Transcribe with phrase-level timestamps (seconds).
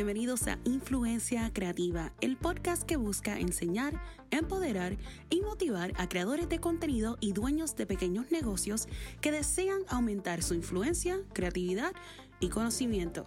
[0.00, 4.00] bienvenidos a Influencia Creativa, el podcast que busca enseñar,
[4.30, 4.96] empoderar
[5.28, 8.88] y motivar a creadores de contenido y dueños de pequeños negocios
[9.20, 11.92] que desean aumentar su influencia, creatividad
[12.40, 13.26] y conocimiento.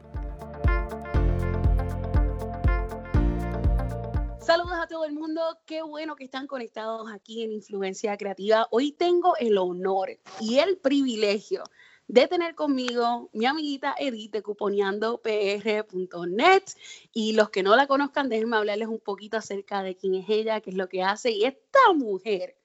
[4.39, 8.67] Saludos a todo el mundo, qué bueno que están conectados aquí en Influencia Creativa.
[8.71, 11.63] Hoy tengo el honor y el privilegio
[12.07, 16.63] de tener conmigo mi amiguita Edith de cuponeandopr.net.
[17.11, 20.61] Y los que no la conozcan, déjenme hablarles un poquito acerca de quién es ella,
[20.61, 21.31] qué es lo que hace.
[21.31, 22.55] Y esta mujer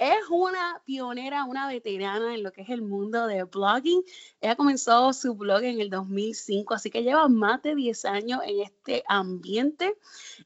[0.00, 4.02] es una pionera, una veterana en lo que es el mundo de blogging.
[4.40, 8.62] Ella comenzó su blog en el 2005, así que lleva más de 10 años en
[8.62, 9.94] este ambiente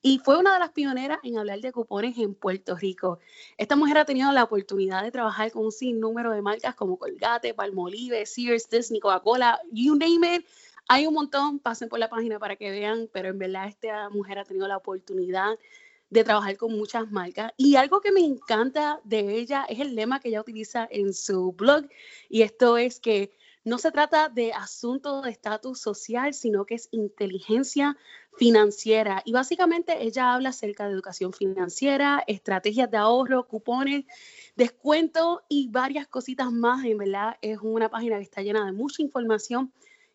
[0.02, 3.20] y fue una de las pioneras en hablar de cupones en Puerto Rico.
[3.56, 7.55] Esta mujer ha tenido la oportunidad de trabajar con un sinnúmero de marcas como Colgate,
[7.55, 10.46] Palmolive, Sears, Disney, Coca-Cola, you name it.
[10.88, 14.41] Hay un montón, pasen por la página para que vean, pero en verdad esta mujer
[14.41, 15.56] ha tenido la oportunidad
[16.14, 17.52] de trabajar con muchas marcas.
[17.56, 21.52] Y algo que me encanta de ella es el lema que ella utiliza en su
[21.52, 21.88] blog,
[22.28, 23.32] y esto es que
[23.64, 27.96] no se trata de asuntos de estatus social, sino que es inteligencia
[28.36, 29.22] financiera.
[29.24, 34.04] Y básicamente ella habla acerca de educación financiera, estrategias de ahorro, cupones,
[34.54, 36.84] descuento y varias cositas más.
[36.84, 39.72] En verdad es una página que está llena de mucha información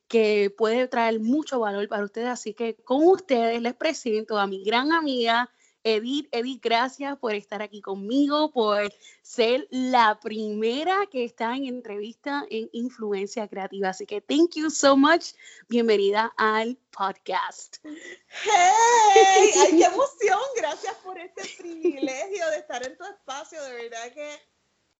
[0.07, 2.29] que puede traer mucho valor para ustedes.
[2.29, 5.49] Así que con ustedes les presento a mi gran amiga
[5.89, 12.45] Edith, Edith, gracias por estar aquí conmigo, por ser la primera que está en entrevista
[12.51, 13.89] en Influencia Creativa.
[13.89, 15.33] Así que thank you so much.
[15.67, 17.77] Bienvenida al podcast.
[17.83, 18.51] ¡Hey!
[19.57, 20.39] ¡Ay, qué emoción!
[20.57, 23.59] Gracias por este privilegio de estar en tu espacio.
[23.63, 24.29] De verdad que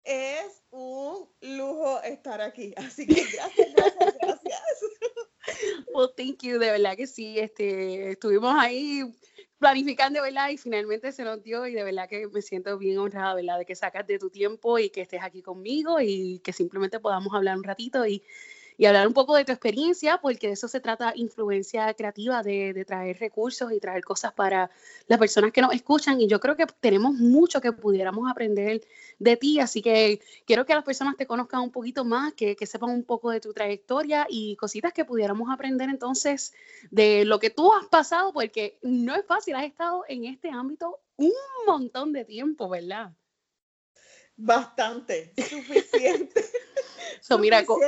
[0.05, 2.73] es un lujo estar aquí.
[2.77, 4.61] Así que gracias, gracias, gracias.
[5.93, 7.37] Well, thank you, de verdad que sí.
[7.37, 9.03] Este, estuvimos ahí
[9.59, 10.49] planificando, ¿verdad?
[10.49, 13.59] Y finalmente se nos dio y de verdad que me siento bien honrada, ¿verdad?
[13.59, 17.33] De que sacas de tu tiempo y que estés aquí conmigo y que simplemente podamos
[17.33, 18.23] hablar un ratito y
[18.79, 22.71] y hablar un poco de tu experiencia, porque de eso se trata influencia creativa, de,
[22.71, 24.71] de, traer recursos y traer cosas para
[25.07, 26.21] las personas que nos escuchan.
[26.21, 28.81] Y yo creo que tenemos mucho que pudiéramos aprender
[29.19, 32.65] de ti, así que quiero que las personas te conozcan un poquito más, que, que
[32.65, 36.53] sepan un poco de tu trayectoria y cositas que pudiéramos aprender entonces
[36.89, 41.01] de lo que tú has pasado, porque no es fácil, has estado en este ámbito
[41.17, 41.33] un
[41.67, 43.11] montón de tiempo, ¿verdad?
[44.37, 46.45] Bastante, suficiente.
[47.21, 47.87] So, mira, como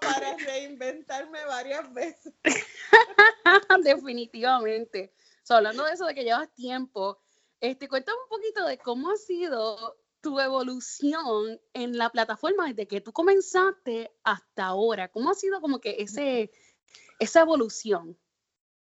[0.00, 2.32] para reinventarme varias veces.
[3.84, 5.12] Definitivamente.
[5.42, 7.18] So, hablando de eso de que llevas tiempo,
[7.60, 13.00] este, cuéntame un poquito de cómo ha sido tu evolución en la plataforma desde que
[13.00, 15.08] tú comenzaste hasta ahora.
[15.08, 16.50] ¿Cómo ha sido como que ese,
[17.18, 18.18] esa evolución?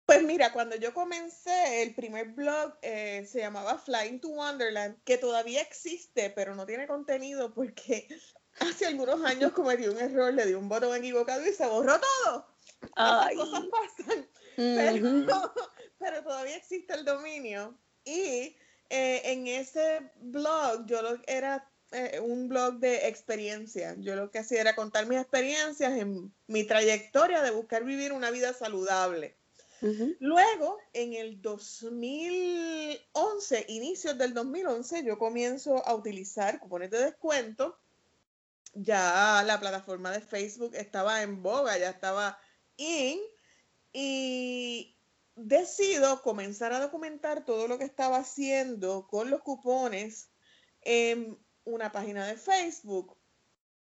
[0.05, 5.17] Pues mira, cuando yo comencé, el primer blog eh, se llamaba Flying to Wonderland, que
[5.17, 8.07] todavía existe, pero no tiene contenido porque
[8.59, 12.47] hace algunos años cometí un error, le di un botón equivocado y se borró todo.
[12.95, 13.35] Ay.
[13.35, 14.27] cosas pasan.
[15.99, 17.77] pero, todavía existe el dominio.
[18.03, 18.55] Y
[18.89, 23.95] eh, en ese blog, yo lo, era eh, un blog de experiencia.
[23.99, 28.31] Yo lo que hacía era contar mis experiencias en mi trayectoria de buscar vivir una
[28.31, 29.35] vida saludable.
[30.19, 37.77] Luego, en el 2011, inicios del 2011, yo comienzo a utilizar cupones de descuento
[38.75, 42.37] ya la plataforma de Facebook estaba en boga, ya estaba
[42.77, 43.19] in,
[43.93, 44.97] y
[45.35, 50.29] decido comenzar a documentar todo lo que estaba haciendo con los cupones
[50.81, 53.17] en una página de Facebook.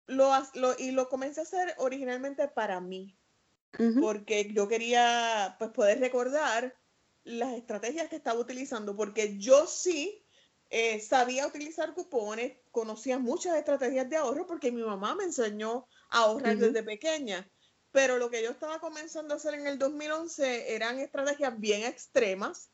[0.07, 0.33] Lo,
[0.79, 3.19] y lo comencé a hacer originalmente para mí,
[4.01, 6.75] porque yo quería pues, poder recordar
[7.25, 10.25] las estrategias que estaba utilizando, porque yo sí
[10.71, 16.19] eh, sabía utilizar cupones, conocía muchas estrategias de ahorro porque mi mamá me enseñó a
[16.21, 17.51] ahorrar desde pequeña.
[17.91, 22.71] Pero lo que yo estaba comenzando a hacer en el 2011 eran estrategias bien extremas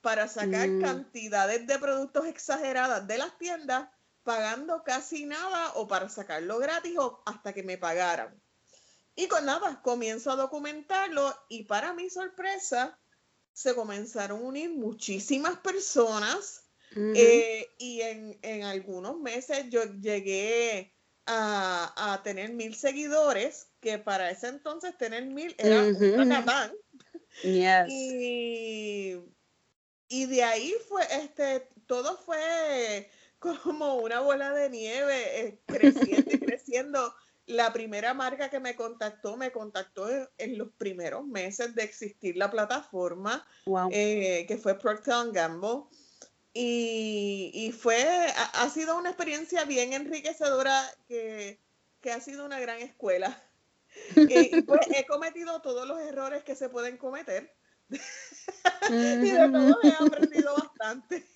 [0.00, 0.82] para sacar mm.
[0.82, 3.88] cantidades de productos exageradas de las tiendas
[4.24, 8.42] pagando casi nada o para sacarlo gratis o hasta que me pagaran.
[9.14, 12.98] Y con nada, comienzo a documentarlo y para mi sorpresa
[13.52, 16.65] se comenzaron a unir muchísimas personas
[16.96, 20.94] eh, y en, en, algunos meses yo llegué
[21.26, 25.98] a, a, tener mil seguidores, que para ese entonces tener mil era un
[27.88, 29.16] Y,
[30.08, 33.10] y de ahí fue, este, todo fue
[33.62, 37.14] como una bola de nieve, eh, creciendo y creciendo.
[37.46, 40.08] la primera marca que me contactó, me contactó
[40.38, 43.46] en, los primeros meses de existir la plataforma,
[43.90, 45.84] eh, que fue Procter Gamble.
[46.58, 48.02] Y, y, fue,
[48.54, 51.60] ha, sido una experiencia bien enriquecedora que,
[52.00, 53.38] que ha sido una gran escuela.
[54.16, 57.54] y, pues he cometido todos los errores que se pueden cometer.
[58.88, 61.26] y de todo he aprendido bastante.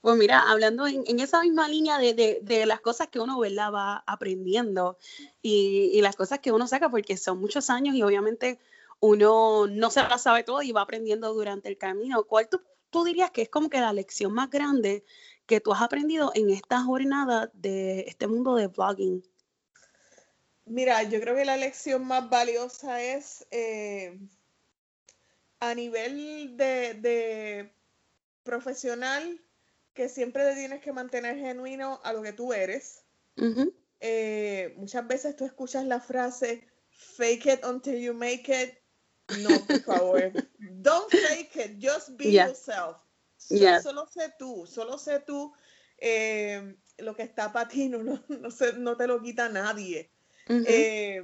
[0.00, 3.72] Pues mira, hablando en, esa misma línea de, las cosas que uno ¿verdad?
[3.72, 4.98] va aprendiendo
[5.40, 8.58] y, las cosas que uno saca, porque son muchos años y obviamente
[8.98, 12.24] uno no se las sabe todo y va aprendiendo durante el camino.
[12.24, 12.60] ¿Cuál tú,
[13.04, 15.04] dirías que es como que la lección más grande
[15.46, 19.22] que tú has aprendido en esta jornada de este mundo de blogging?
[20.64, 24.18] Mira, yo creo que la lección más valiosa es eh,
[25.60, 27.72] a nivel de
[28.42, 29.40] profesional
[29.96, 33.02] que siempre te tienes que mantener genuino a lo que tú eres.
[33.98, 38.74] Eh, muchas veces tú escuchas la frase fake it until you make it.
[39.28, 40.32] No, por favor.
[40.58, 42.98] Don't fake it, just be yourself.
[43.36, 45.52] Solo sé tú, solo sé tú.
[45.98, 50.10] Eh, lo que está para ti no, no, te lo quita nadie.
[50.48, 51.22] Eh,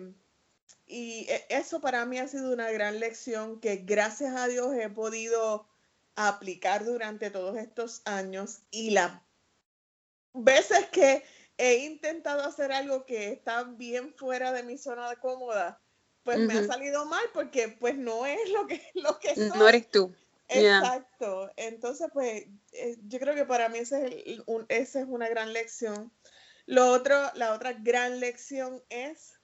[0.87, 4.89] y e, eso para mí ha sido una gran lección que gracias a Dios he
[4.89, 5.69] podido
[6.17, 9.13] aplicar durante todos estos años y las
[10.35, 11.25] veces que
[11.57, 15.81] he intentado hacer algo que está bien fuera de mi zona de cómoda,
[16.25, 19.59] pues me ha salido mal porque pues no es lo que, lo que soy.
[19.59, 20.15] No eres tú.
[20.49, 21.51] Exacto.
[21.57, 26.13] Entonces, pues eh, yo creo que para mí ese es esa es una gran lección.
[26.67, 29.41] Lo otro, la otra gran lección es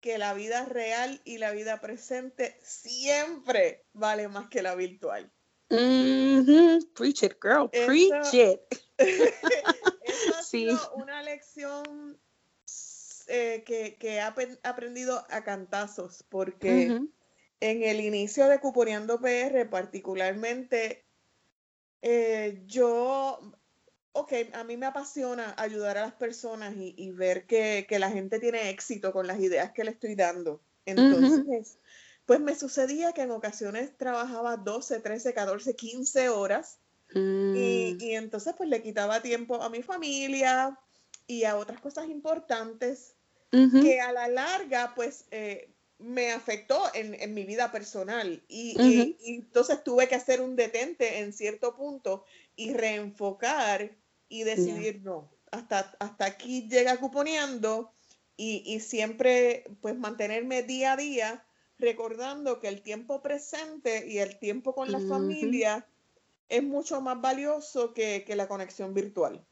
[0.00, 5.32] que la vida real y la vida presente siempre vale más que la virtual.
[5.68, 7.68] Preach it, girl.
[7.70, 8.60] Preach it.
[10.36, 12.18] ha sido una lección
[13.28, 17.00] eh, que, he aprendido a cantazos, porque
[17.60, 21.04] en el inicio de Cuponeando PR, particularmente,
[22.02, 23.40] eh, yo,
[24.12, 28.70] ok, a mí me apasiona ayudar a las personas y, ver que, la gente tiene
[28.70, 30.60] éxito con las ideas que le estoy dando.
[30.84, 31.78] Entonces,
[32.26, 36.78] pues me sucedía que en ocasiones trabajaba 12, 13, 14, 15 horas
[37.14, 37.56] mm.
[37.56, 40.78] y, entonces pues le quitaba tiempo a mi familia
[41.26, 43.14] y a otras cosas importantes
[43.50, 48.42] que a la larga pues eh, me afectó en, mi vida personal.
[48.48, 52.24] Y, entonces tuve que hacer un detente en cierto punto
[52.56, 53.96] y reenfocar
[54.28, 57.92] y decidir no, hasta, hasta aquí llega cuponeando
[58.36, 61.44] y, y siempre pues mantenerme día a día
[61.78, 65.86] recordando que el tiempo presente y el tiempo con la familia
[66.48, 69.44] es mucho más valioso que, la conexión virtual.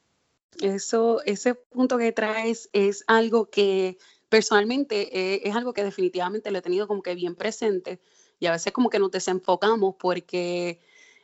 [0.61, 6.59] Eso, ese punto que traes es algo que personalmente eh, es algo que definitivamente lo
[6.59, 8.01] he tenido como que bien presente
[8.39, 10.81] y a veces como que nos desenfocamos porque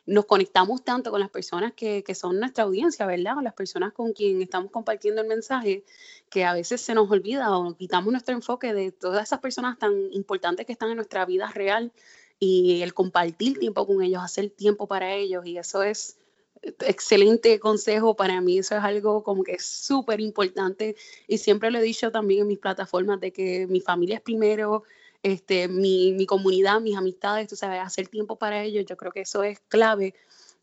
[0.08, 3.34] nos conectamos tanto con las personas que, son nuestra audiencia, ¿verdad?
[3.34, 5.84] Con las personas con quien estamos compartiendo el mensaje,
[6.30, 9.92] que a veces se nos olvida o quitamos nuestro enfoque de todas esas personas tan
[10.12, 11.92] importantes que están en nuestra vida real
[12.38, 15.44] y el compartir tiempo con ellos, hacer tiempo para ellos.
[15.44, 16.16] Y eso es
[16.62, 18.16] excelente consejo.
[18.16, 20.96] Para mí, eso es algo como que es súper importante.
[21.26, 24.84] Y siempre lo he dicho también en mis plataformas de que mi familia es primero,
[25.22, 29.23] este, mi, mi comunidad, mis amistades, tú sabes, hacer tiempo para ellos, yo creo que
[29.23, 30.14] eso es clave.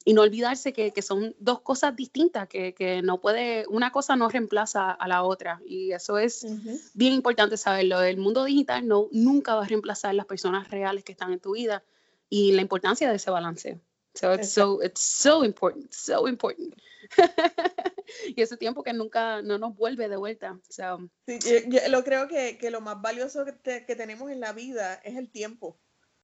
[0.08, 4.16] Y no olvidarse que, que son dos cosas distintas, que, que, no puede, una cosa
[4.16, 5.60] no reemplaza a la otra.
[5.66, 6.46] Y eso es
[6.94, 8.02] bien importante saberlo.
[8.04, 11.54] El mundo digital no, nunca va a reemplazar las personas reales que están en tu
[11.54, 11.84] vida
[12.30, 13.80] y la importancia de ese balance.
[14.16, 16.74] So it's so, it's so important, so important.
[18.36, 20.60] y ese tiempo que nunca no nos vuelve de vuelta.
[20.70, 24.96] Sí, yo, lo creo que, que, lo más valioso que, que, tenemos en la vida
[25.04, 25.78] es el tiempo.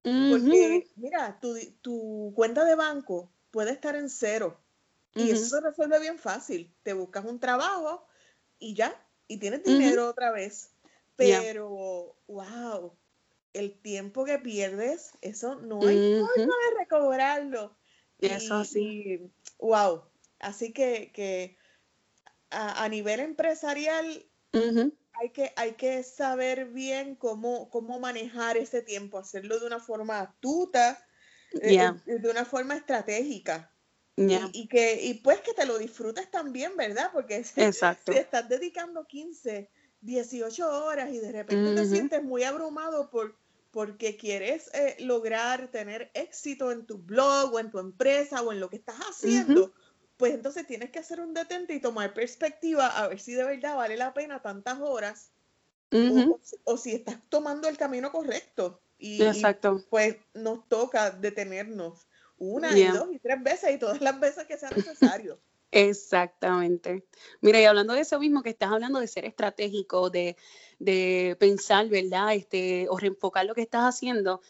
[0.03, 4.57] Porque, mira, tu, tu, cuenta de banco puede estar en cero.
[5.13, 6.73] Y eso se resuelve bien fácil.
[6.83, 8.07] Te buscas un trabajo
[8.57, 8.95] y ya,
[9.27, 10.71] y tienes dinero otra vez.
[11.17, 12.95] Pero, wow,
[13.53, 17.75] el tiempo que pierdes, eso no hay forma de recobrarlo.
[18.21, 19.31] Eso así.
[19.59, 20.03] Wow.
[20.39, 21.57] Así que,
[22.49, 29.59] a, nivel empresarial hay, que, hay que saber bien cómo, cómo manejar ese tiempo, hacerlo
[29.59, 31.05] de una forma astuta,
[31.61, 33.71] eh, eh, de una forma estratégica.
[34.17, 37.09] Y, que, y pues que te lo disfrutes también, ¿verdad?
[37.11, 39.69] Porque si, te estás dedicando 15,
[40.01, 43.35] 18 horas y de repente te sientes muy abrumado por
[43.71, 48.59] porque quieres eh, lograr tener éxito en tu blog o en tu empresa o en
[48.59, 49.73] lo que estás haciendo,
[50.17, 53.77] pues entonces tienes que hacer un detente y tomar perspectiva a ver si de verdad
[53.77, 55.31] vale la pena tantas horas
[56.65, 58.81] o, si estás tomando el camino correcto.
[58.97, 59.83] Y, Exacto.
[59.89, 64.57] pues nos toca detenernos una y dos y tres veces y todas las veces que
[64.57, 65.39] sea necesario.
[65.71, 67.05] Exactamente.
[67.39, 70.35] Mira, y hablando de eso mismo que estás hablando de ser estratégico, de,
[70.79, 72.33] de pensar, ¿verdad?
[72.35, 74.41] Este, o reenfocar lo que estás haciendo,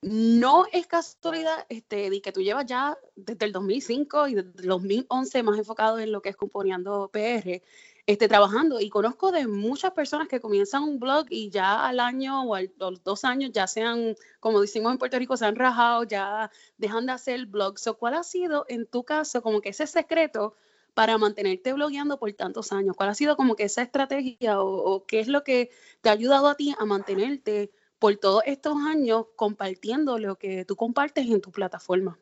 [0.00, 4.68] no es casualidad este, de que tú llevas ya desde el 2005 y desde el
[4.68, 7.62] 2011 más enfocado en lo que es Componeando PR,
[8.06, 12.44] este, trabajando y conozco de muchas personas que comienzan un blog y ya al año
[12.44, 16.04] o, a los dos años ya sean, como decimos en Puerto Rico, se han rajado,
[16.04, 17.90] ya dejan de hacer blogs.
[17.98, 20.54] ¿Cuál ha sido en tu caso como que ese secreto
[20.94, 22.96] para mantenerte blogueando por tantos años?
[22.96, 25.70] ¿Cuál ha sido como que esa estrategia o, o qué es lo que
[26.00, 30.76] te ha ayudado a ti a mantenerte por todos estos años compartiendo lo que tú
[30.76, 32.18] compartes en tu plataforma?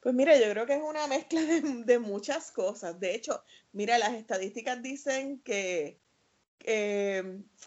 [0.00, 2.98] Pues mira, yo creo que es una mezcla de, muchas cosas.
[2.98, 3.42] De hecho,
[3.72, 6.00] mira, las estadísticas dicen que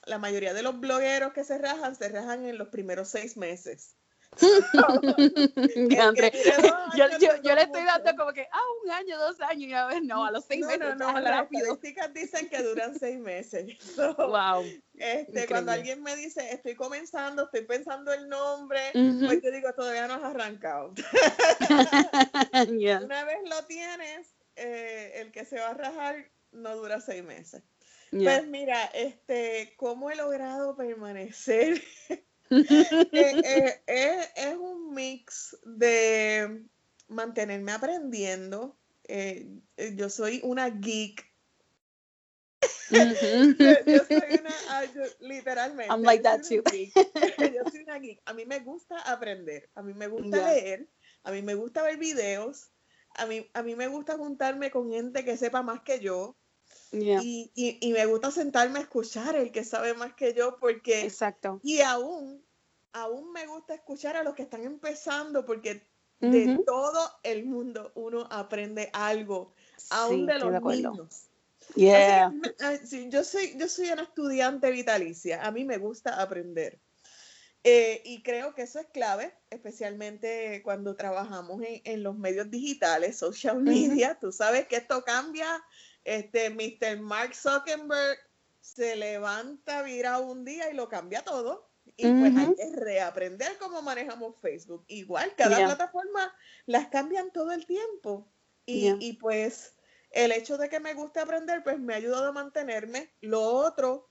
[0.06, 3.96] la mayoría de los blogueros que se rajan, se rajan en los primeros seis meses.
[6.96, 7.06] yo,
[7.44, 10.26] yo, le estoy dando como que, ah, un año, dos años, y a ver, no,
[10.26, 10.96] a los seis meses.
[10.98, 13.78] No, no, las estadísticas dicen que duran seis meses.
[14.18, 14.64] wow.
[14.96, 20.08] Este, cuando alguien me dice, estoy comenzando, estoy pensando el nombre, pues yo digo, todavía
[20.08, 20.94] no has arrancado.
[22.54, 27.64] Una vez lo tienes, eh, el que se va a rajar no dura seis meses.
[28.12, 31.82] Pues mira, este, ¿cómo he logrado permanecer
[32.54, 33.06] Eh,
[33.44, 36.64] eh, eh, es, un mix de
[37.08, 38.78] mantenerme aprendiendo.
[39.96, 41.34] yo soy una geek.
[42.94, 44.84] yo, soy una, ah,
[45.20, 45.92] literalmente.
[45.92, 46.62] I'm like that too.
[46.72, 48.22] yo soy una geek.
[48.26, 50.88] A mí me gusta aprender, a mí me gusta leer,
[51.24, 52.72] a mí me gusta ver videos,
[53.16, 56.38] a mí, a mí me gusta juntarme con gente que sepa más que yo.
[56.94, 61.02] Y, y, me gusta sentarme a escuchar el que sabe más que yo porque...
[61.02, 61.60] Exacto.
[61.64, 62.44] Y aún,
[62.92, 65.88] aún me gusta escuchar a los que están empezando porque
[66.20, 69.54] de todo el mundo uno aprende algo,
[69.90, 71.26] aún de los niños.
[71.76, 72.32] Yeah.
[73.10, 76.80] yo, soy, yo soy una estudiante vitalicia, a mí me gusta aprender.
[77.66, 83.18] Eh, y creo que eso es clave, especialmente cuando trabajamos en, en los medios digitales,
[83.18, 84.18] social media.
[84.20, 85.64] Tú sabes que esto cambia
[86.04, 87.00] este Mr.
[87.00, 88.18] Mark Zuckerberg
[88.62, 91.70] se levanta, vira un día y lo cambia todo.
[91.96, 94.84] Y pues hay que reaprender cómo manejamos Facebook.
[94.88, 96.34] Igual, cada plataforma
[96.66, 98.28] las cambian todo el tiempo.
[98.66, 99.76] Y, pues
[100.12, 103.12] el hecho de que me guste aprender, pues me ha ayudado a mantenerme.
[103.22, 104.10] Lo otro,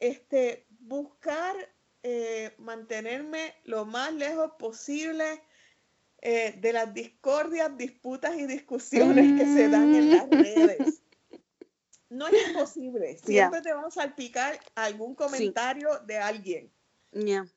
[0.00, 1.54] este, buscar
[2.02, 5.42] eh, mantenerme lo más lejos posible
[6.20, 11.01] eh, de las discordias, disputas y discusiones que se dan en las redes
[12.12, 13.18] no es imposible.
[13.18, 16.70] Siempre te vamos a salpicar algún comentario de alguien.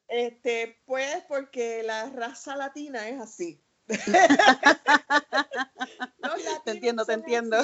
[0.07, 3.61] Este, pues porque la raza latina es así.
[6.65, 7.63] te entiendo, te entiendo.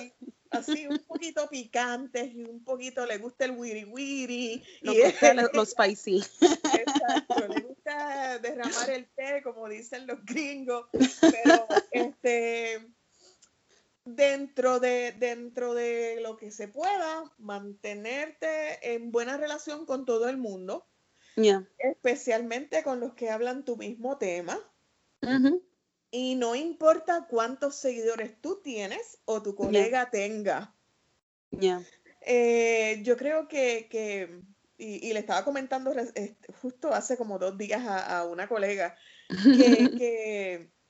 [0.51, 4.61] Así, un poquito picantes y un poquito le gusta el wiri wiri.
[4.81, 6.17] y gusta los spicy.
[6.17, 10.87] Exacto, le gusta derramar el té, como dicen los gringos.
[10.91, 12.85] Pero este
[14.05, 20.37] dentro de, dentro de lo que se pueda, mantenerte en buena relación con todo el
[20.37, 20.87] mundo,
[21.77, 24.59] especialmente con los que hablan tu mismo tema.
[26.09, 30.75] Y no importa cuántos seguidores tú tienes o tu colega tenga.
[32.21, 34.41] Eh, yo creo que,
[34.77, 35.93] y, le estaba comentando
[36.61, 38.95] justo hace como dos días a, una colega,
[39.97, 40.69] que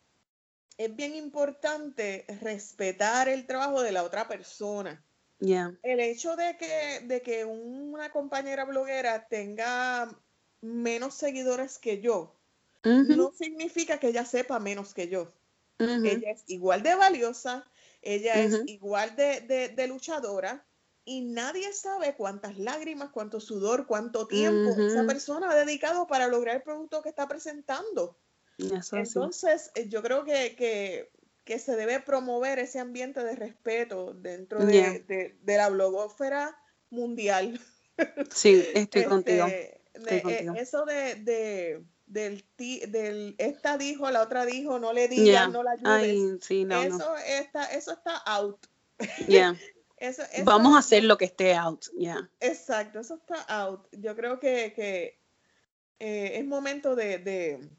[0.85, 5.03] es bien importante respetar el trabajo de la otra persona.
[5.83, 10.15] El hecho de que, de que una compañera bloguera tenga
[10.61, 12.35] menos seguidores que yo,
[12.83, 15.31] no significa que ella sepa menos que yo.
[15.79, 17.65] Ella es igual de valiosa,
[18.01, 20.63] ella es igual de, luchadora
[21.05, 26.57] y nadie sabe cuántas lágrimas, cuánto sudor, cuánto tiempo esa persona ha dedicado para lograr
[26.57, 28.15] el producto que está presentando.
[28.93, 31.09] Entonces, eh, yo creo que,
[31.45, 36.57] se debe promover ese ambiente de respeto dentro de, la blogósfera
[36.89, 37.59] mundial.
[38.33, 39.47] Sí, estoy contigo.
[39.47, 45.71] Este, eh, eso de, del, esta dijo, la otra dijo, no le digas, no la
[45.71, 46.49] ayudes.
[46.49, 48.65] eso, Está, eso está out.
[50.43, 52.29] Vamos a hacer lo que esté out, ya.
[52.39, 53.87] Exacto, eso está out.
[53.91, 55.19] Yo creo que,
[55.99, 57.69] eh, es momento de,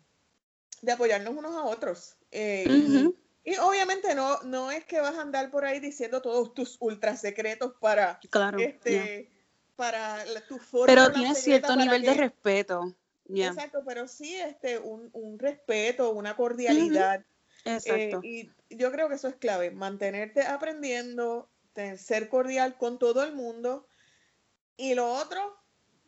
[0.82, 2.16] de apoyarnos unos a otros.
[2.30, 3.10] Eh,
[3.44, 7.16] y, obviamente no, no es que vas a andar por ahí diciendo todos tus ultra
[7.16, 9.30] secretos para claro, este,
[9.76, 10.86] para tu forma.
[10.86, 12.94] Pero tiene cierto nivel de respeto.
[13.28, 17.24] Exacto, pero sí este, un, un respeto, una cordialidad.
[17.64, 18.20] Exacto.
[18.24, 21.48] Eh, y yo creo que eso es clave, mantenerte aprendiendo,
[21.96, 23.86] ser cordial con todo el mundo.
[24.76, 25.56] Y lo otro,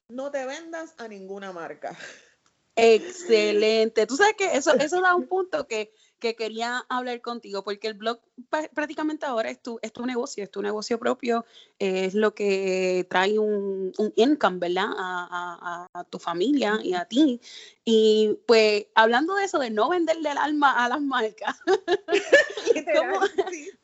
[0.09, 1.97] no te vendas a ninguna marca.
[2.77, 4.07] Excelente.
[4.07, 7.95] Tú sabes que eso, eso da un punto que que quería hablar contigo, porque el
[7.95, 8.19] blog
[8.49, 11.45] prácticamente ahora es tu, es tu negocio, es tu negocio propio,
[11.79, 14.87] es lo que trae un, un income, ¿verdad?
[14.97, 17.41] A, a, tu familia y a ti.
[17.85, 21.59] Y pues hablando de eso, de no venderle el alma a las marcas,
[22.97, 23.21] ¿cómo,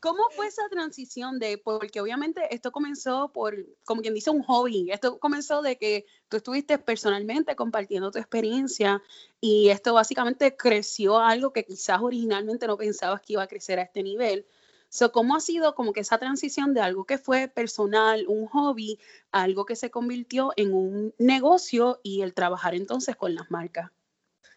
[0.01, 4.91] ¿cómo, fue esa transición de, porque obviamente esto comenzó por, como quien dice, un hobby,
[4.91, 9.03] esto comenzó de que tú estuviste personalmente compartiendo tu experiencia
[9.41, 13.83] y esto básicamente creció algo que quizás originalmente no pensabas que iba a crecer a
[13.83, 14.47] este nivel.
[14.91, 18.99] So, ¿Cómo ha sido como que esa transición de algo que fue personal, un hobby,
[19.31, 23.91] a algo que se convirtió en un negocio y el trabajar entonces con las marcas?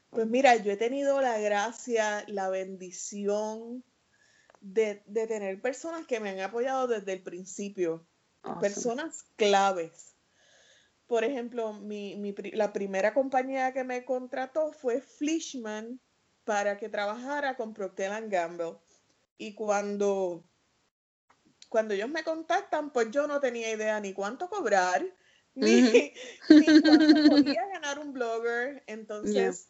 [0.10, 3.84] Pues mira, yo he tenido la gracia, la bendición
[4.60, 8.06] de, tener personas que me han apoyado desde el principio,
[8.60, 10.13] personas claves
[11.14, 16.02] por ejemplo, mi, la primera compañía que me contrató fue Fleischmann
[16.44, 18.78] para que trabajara con Procter Gamble.
[19.38, 20.44] Y cuando,
[21.70, 25.06] cuando ellos me contactan, pues yo no tenía idea ni cuánto cobrar,
[25.54, 26.12] ni,
[26.84, 28.84] cuánto podía ganar un blogger.
[28.88, 29.70] Entonces,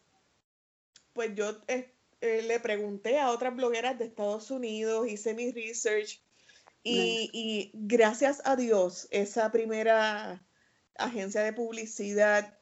[1.11, 6.23] pues yo eh, eh, le pregunté a otras blogueras de Estados Unidos, hice mi research
[6.83, 10.41] y, y gracias a Dios, esa primera
[10.97, 12.57] agencia de publicidad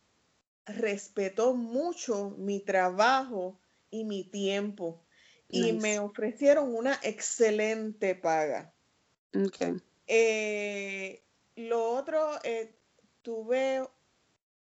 [0.65, 3.59] respetó mucho mi trabajo
[3.89, 5.03] y mi tiempo
[5.51, 8.73] y me ofrecieron una excelente paga.
[10.07, 11.21] Eh,
[11.55, 12.73] lo otro, eh,
[13.21, 13.83] tuve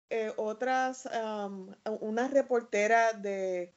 [0.09, 1.09] eh, otras,
[2.00, 3.75] una reportera de,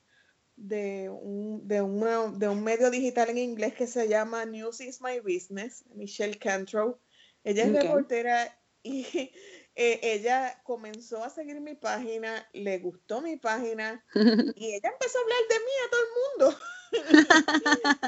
[0.55, 5.19] de, un, de, de, un, medio digital en inglés que se llama News is My
[5.19, 6.97] Business, Michelle Cantrow.
[7.43, 9.31] Ella es reportera y
[9.75, 14.05] eh, ella comenzó a seguir mi página, le gustó mi página
[14.55, 16.59] y ella empezó a hablar de mí a todo el mundo.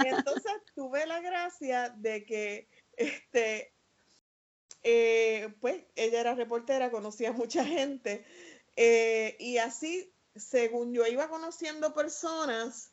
[0.04, 3.74] y entonces tuve la gracia de que, este,
[4.84, 8.24] eh, pues ella era reportera, conocía a mucha gente
[8.76, 12.92] eh, y así, según yo iba conociendo personas,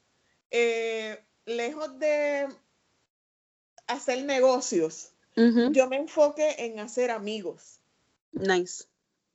[1.45, 2.47] lejos de
[3.87, 7.82] hacer negocios, yo me enfoqué en hacer amigos.
[8.33, 8.85] Nice.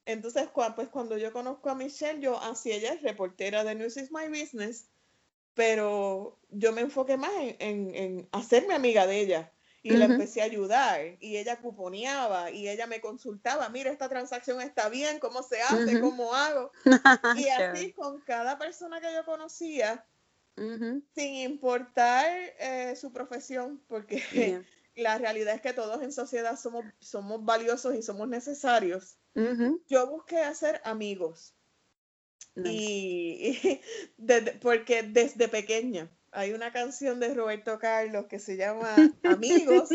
[0.05, 4.11] Entonces, pues cuando yo conozco a Michelle, yo, así ella es reportera de News is
[4.11, 4.87] My Business,
[5.53, 9.51] pero yo me enfoqué más en, en, hacerme amiga de ella
[9.83, 14.61] y la empecé a ayudar y ella cuponeaba y ella me consultaba, mira, esta transacción
[14.61, 16.71] está bien, cómo se hace, cómo hago.
[17.37, 20.05] y así con cada persona que yo conocía,
[20.55, 22.25] sin importar
[22.59, 24.63] eh, su profesión, porque
[24.97, 29.17] la realidad es que todos en sociedad somos, somos valiosos y somos necesarios.
[29.87, 31.53] Yo busqué hacer amigos.
[32.55, 33.79] Y,
[34.61, 39.89] porque desde pequeña hay una canción de Roberto Carlos que se llama Amigos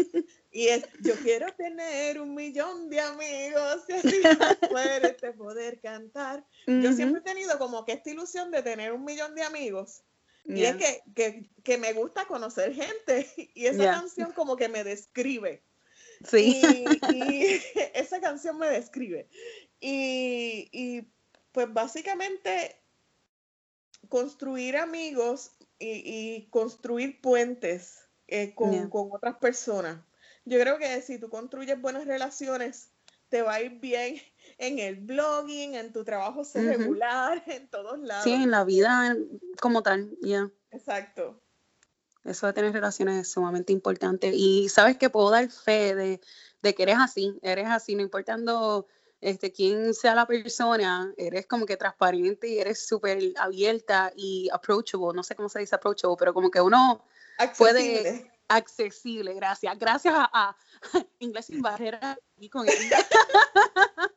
[0.50, 4.22] y es yo quiero tener un millón de amigos y así
[4.68, 6.44] fuerte poder cantar.
[6.66, 10.02] Yo siempre he tenido como que esta ilusión de tener un millón de amigos
[10.44, 10.76] y es
[11.62, 15.62] que, me gusta conocer gente y esa canción como que me describe.
[16.28, 16.60] Sí.
[17.12, 17.60] Y,
[17.94, 19.28] esa canción me describe.
[19.80, 21.08] Y,
[21.52, 22.80] pues básicamente
[24.08, 30.00] construir amigos y, construir puentes eh, con, con otras personas.
[30.44, 32.90] Yo creo que si tú construyes buenas relaciones,
[33.28, 34.20] te va a ir bien
[34.62, 38.22] en el blogging, en tu trabajo regular, en todos lados.
[38.22, 39.16] Sí, en la vida
[39.60, 40.48] como tal, ya.
[40.70, 41.42] Exacto.
[42.24, 44.30] Eso de tener relaciones es sumamente importante.
[44.32, 46.20] Y sabes que puedo dar fe de,
[46.74, 48.86] que eres así, eres así, no importando
[49.20, 55.12] este, quién sea la persona, eres como que transparente y eres súper abierta y approachable,
[55.12, 57.04] no sé cómo se dice approachable, pero como que uno
[57.58, 59.78] puede accesible, gracias.
[59.78, 60.56] Gracias a,
[61.18, 62.66] Inglés sin barrera y con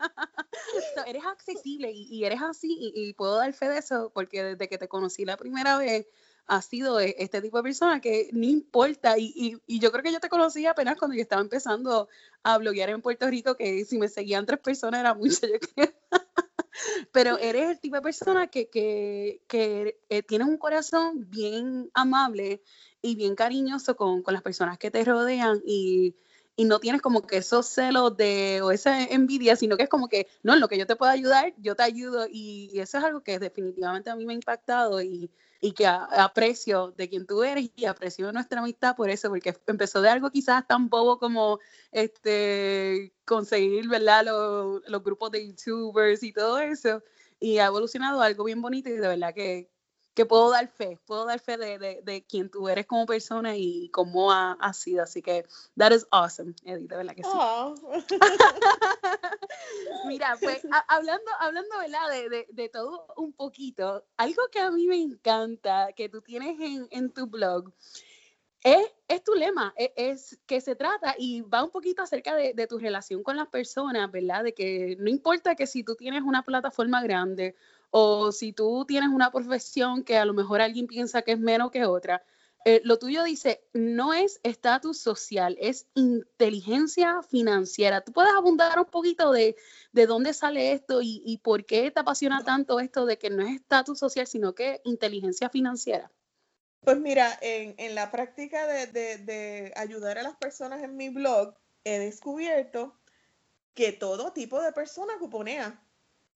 [1.06, 4.88] eres accesible y, eres así y, puedo dar fe de eso porque desde que te
[4.88, 6.08] conocí la primera vez
[6.48, 10.20] ha sido e, este tipo de persona que no importa y, yo creo que yo
[10.20, 12.08] te conocí apenas cuando yo estaba empezando
[12.44, 15.94] a bloguear en Puerto Rico que si me seguían tres personas era mucho yo creo.
[17.14, 22.62] Pero eres el tipo de persona que, que, que eh, un corazón bien amable
[23.02, 26.16] y bien cariñoso con, con, las personas que te rodean y,
[26.56, 30.08] y no tienes como que esos celos de o esa envidia, sino que es como
[30.08, 33.04] que, no, en lo que yo te puedo ayudar, yo te ayudo y, eso es
[33.04, 37.44] algo que definitivamente a mí me ha impactado y, y que aprecio de quien tú
[37.44, 41.60] eres y aprecio nuestra amistad por eso, porque empezó de algo quizás tan bobo como
[41.92, 44.26] este conseguir, ¿verdad?
[44.26, 47.02] Los, los grupos de youtubers y todo eso
[47.40, 49.70] y ha evolucionado algo bien bonito y de verdad que,
[50.16, 53.58] que puedo dar fe, puedo dar fe de, de, de quién tú eres como persona
[53.58, 55.04] y cómo ha, ha, sido.
[55.04, 55.46] Así que
[55.78, 57.30] that is awesome, Edith, de verdad que sí.
[57.32, 57.76] Oh.
[60.08, 62.10] Mira, pues hablando, hablando ¿verdad?
[62.10, 66.60] De, de, de, todo un poquito, algo que a mí me encanta que tú tienes
[66.62, 67.74] en, en tu blog
[68.64, 72.54] es, es, tu lema, es, es, que se trata y va un poquito acerca de,
[72.54, 74.46] de, tu relación con las personas, ¿verdad?
[74.46, 77.56] De que no importa que si tú tienes una plataforma grande
[77.98, 81.72] o si tú tienes una profesión que a lo mejor alguien piensa que es menos
[81.72, 82.26] que otra,
[82.66, 88.02] eh, lo tuyo dice, no es estatus social, es inteligencia financiera.
[88.02, 89.56] ¿Tú puedes abundar un poquito de,
[89.94, 93.44] de dónde sale esto y, y, por qué te apasiona tanto esto de que no
[93.44, 96.12] es estatus social, sino que inteligencia financiera?
[96.82, 101.08] Pues mira, en, en la práctica de, de, de ayudar a las personas en mi
[101.08, 101.56] blog,
[101.86, 103.00] he descubierto
[103.74, 105.85] que todo tipo de personas cuponea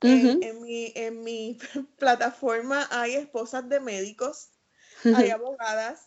[0.01, 1.57] en, mi, en mi
[1.97, 4.49] plataforma hay esposas de médicos,
[5.03, 6.01] hay abogadas,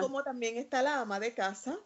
[0.00, 1.78] como también está la ama de casa.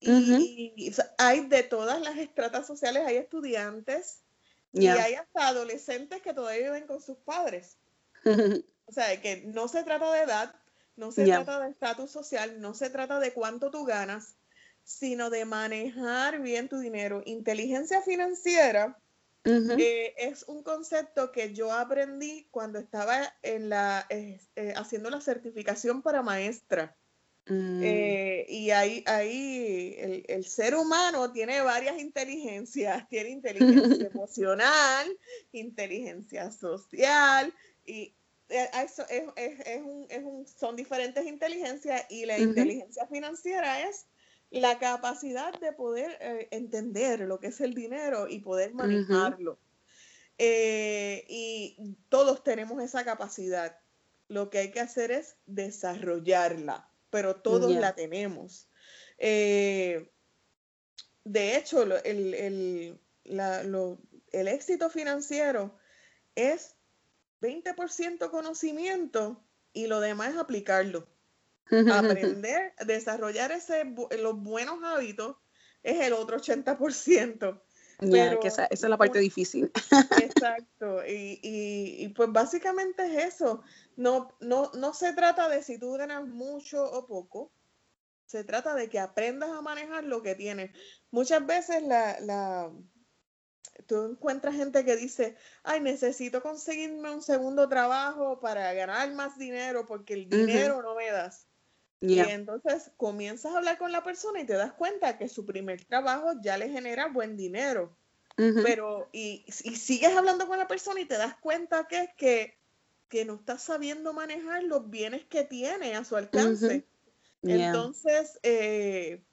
[0.00, 4.22] Y, hay de todas las estratas sociales, hay estudiantes
[4.72, 7.78] y hay hasta adolescentes que todavía viven con sus padres.
[8.86, 10.54] o sea, que no se trata de edad,
[10.94, 14.36] no se trata de estatus social, no se trata de cuánto tú ganas,
[14.84, 17.22] sino de manejar bien tu dinero.
[17.26, 18.98] Inteligencia financiera
[19.48, 25.20] eh, es un concepto que yo aprendí cuando estaba en la, eh, eh, haciendo la
[25.20, 26.96] certificación para maestra.
[27.50, 27.82] Mm.
[27.82, 35.18] y ahí, ahí el, el, ser humano tiene varias inteligencias, tiene inteligencia emocional,
[35.52, 37.50] inteligencia social,
[37.86, 38.14] y
[38.50, 44.06] eso es, es, es, un, es un, son diferentes inteligencias y la inteligencia financiera es
[44.50, 49.58] la capacidad de poder eh, entender lo que es el dinero y poder manejarlo.
[50.38, 53.78] Eh, y todos tenemos esa capacidad.
[54.28, 58.68] Lo que hay que hacer es desarrollarla, pero todos la tenemos.
[59.18, 60.12] Eh,
[61.24, 65.76] de hecho, el, el, el éxito financiero
[66.34, 66.76] es
[67.40, 71.08] 20% conocimiento y lo demás es aplicarlo.
[71.92, 73.84] Aprender, desarrollar ese,
[74.18, 75.36] los buenos hábitos
[75.82, 77.60] es el otro 80%.
[78.00, 79.72] Pero, que esa, es la parte difícil.
[80.22, 83.62] Exacto, y, y, y, pues básicamente es eso.
[83.96, 87.50] No, no, no se trata de si tú ganas mucho o poco,
[88.26, 90.70] se trata de que aprendas a manejar lo que tienes.
[91.10, 92.70] Muchas veces la, la,
[93.86, 99.86] tú encuentras gente que dice, ay, necesito conseguirme un segundo trabajo para ganar más dinero
[99.86, 101.47] porque el dinero no me das.
[102.00, 105.84] Y entonces comienzas a hablar con la persona y te das cuenta que su primer
[105.84, 107.96] trabajo ya le genera buen dinero.
[108.36, 112.56] Pero, y, y, sigues hablando con la persona y te das cuenta que es que,
[113.08, 116.86] que no estás sabiendo manejar los bienes que tiene a su alcance.
[117.42, 119.24] Entonces, eh,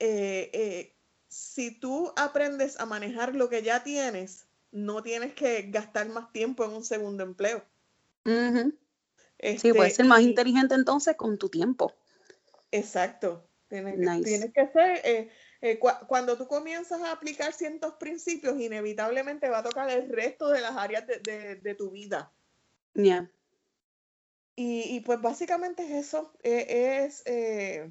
[0.00, 0.96] eh, eh,
[1.28, 6.64] si tú aprendes a manejar lo que ya tienes, no tienes que gastar más tiempo
[6.64, 7.64] en un segundo empleo
[9.42, 11.92] sí, puedes ser más inteligente entonces con tu tiempo.
[12.70, 13.46] Exacto.
[13.68, 15.30] Tienes, que ser, eh,
[15.62, 20.60] eh, cuando tú comienzas a aplicar ciertos principios, inevitablemente va a tocar el resto de
[20.60, 22.30] las áreas de, tu vida.
[22.92, 23.30] Ya.
[24.56, 27.90] Y, pues básicamente es eso, e, es eh,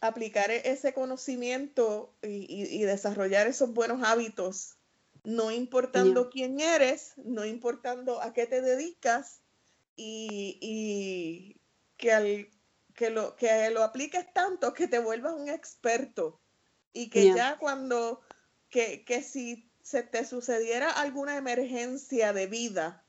[0.00, 4.78] aplicar e, ese conocimiento y, desarrollar esos buenos hábitos,
[5.22, 9.43] no importando quién eres, no importando a qué te dedicas,
[9.96, 11.60] y,
[11.96, 12.48] que, al,
[12.94, 16.40] que, lo, que lo apliques tanto que te vuelvas un experto
[16.92, 17.58] y que ya.
[17.58, 18.20] cuando,
[18.70, 23.04] que, que, si se te sucediera alguna emergencia de vida,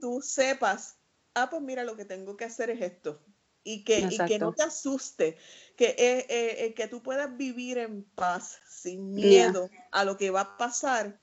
[0.00, 0.98] tú sepas,
[1.34, 3.22] ah, pues mira, lo que tengo que hacer es esto.
[3.64, 5.36] Y que, y que no te asuste,
[5.76, 10.30] que, eh, eh, eh, que tú puedas vivir en paz, sin miedo a lo que
[10.30, 11.20] va a pasar,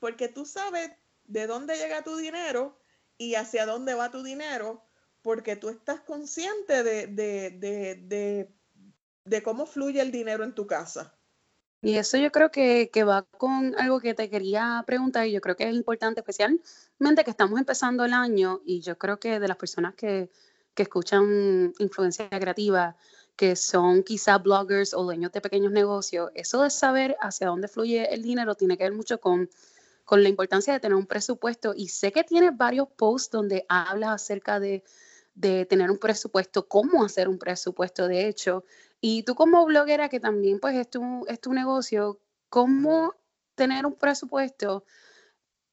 [0.00, 0.90] porque tú sabes
[1.26, 2.76] de dónde llega tu dinero
[3.18, 4.82] y hacia dónde va tu dinero,
[5.22, 8.48] porque tú estás consciente de, de,
[9.24, 11.14] de, cómo fluye el dinero en tu casa.
[11.82, 15.40] Y eso yo creo que, que, va con algo que te quería preguntar y yo
[15.40, 19.48] creo que es importante, especialmente que estamos empezando el año y yo creo que de
[19.48, 20.30] las personas que,
[20.74, 22.96] que escuchan influencia creativa,
[23.36, 28.12] que son quizá bloggers o dueños de pequeños negocios, eso de saber hacia dónde fluye
[28.14, 29.50] el dinero tiene que ver mucho con,
[30.06, 31.74] con la importancia de tener un presupuesto.
[31.76, 34.82] Y sé que tienes varios posts donde hablas acerca de,
[35.34, 38.64] de tener un presupuesto, cómo hacer un presupuesto, de hecho.
[39.00, 43.14] Y tú como bloguera, que también pues es tu, es tu negocio, ¿cómo
[43.54, 44.84] tener un presupuesto?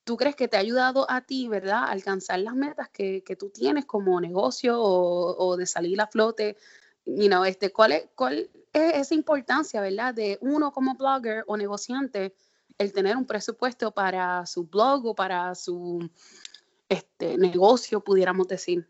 [0.03, 3.37] ¿Tú crees que te ha ayudado a ti, verdad, a alcanzar las metas que, que
[3.37, 6.57] tú tienes como negocio o, o, de salir a flote
[7.05, 11.57] you know, este, ¿cuál, es, ¿cuál es esa importancia, verdad, de uno como blogger o
[11.57, 12.33] negociante,
[12.77, 16.09] el tener un presupuesto para su blog o para su
[16.89, 18.87] este, negocio, pudiéramos decir?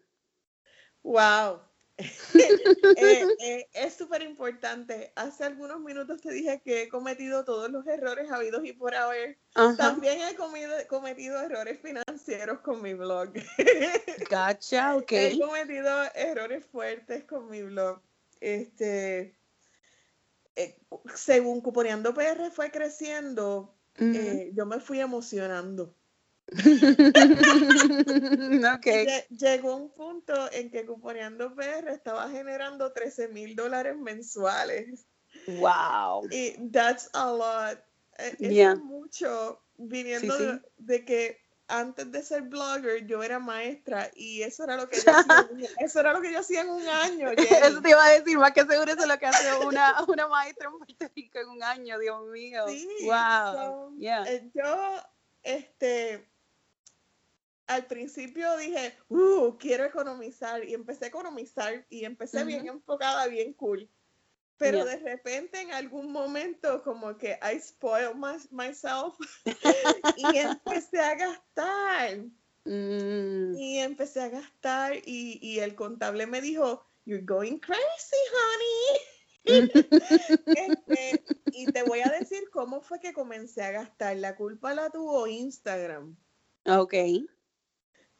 [1.03, 1.59] Wow.
[2.33, 5.13] eh, eh, es súper importante.
[5.15, 9.37] Hace algunos minutos te dije que he cometido todos los errores habidos y por haber.
[9.77, 13.33] También he comido, cometido errores financieros con mi blog.
[14.29, 15.11] Gotcha, ok.
[15.11, 18.01] He cometido errores fuertes con mi blog.
[18.39, 19.37] Este,
[20.55, 20.77] eh,
[21.15, 25.95] según Cuponeando PR fue creciendo, eh, yo me fui emocionando.
[28.77, 29.07] okay.
[29.29, 35.05] Llegó un punto en que Cuponeando PR estaba generando 13 mil dólares mensuales.
[35.47, 36.27] Wow.
[36.29, 37.79] Y that's a lot.
[38.17, 40.35] E, es mucho viniendo
[40.77, 41.42] De, que
[41.73, 45.99] antes de ser blogger yo era maestra y eso era lo que yo hacía, eso
[45.99, 47.31] era lo que yo hacía en un año.
[47.31, 50.27] Eso te iba a decir, más que seguro eso es lo que hace una, una
[50.27, 52.65] maestra en Puerto Rico en un año, Dios mío.
[52.67, 53.95] Sí, wow.
[53.99, 55.01] Eh, yo,
[55.41, 56.29] este,
[57.65, 63.53] al principio dije, uh, quiero economizar y empecé a economizar y empecé bien enfocada, bien
[63.53, 63.89] cool.
[64.57, 68.15] Pero de repente en algún momento como que I spoiled
[68.51, 69.15] myself
[70.17, 72.17] y empecé a gastar.
[72.65, 73.55] Mm.
[73.55, 78.99] Y empecé a gastar y, y, el contable me dijo, you're going crazy, honey.
[80.45, 84.15] este, y te voy a decir cómo fue que comencé a gastar.
[84.15, 86.15] La culpa la tuvo Instagram.
[86.65, 86.93] Ok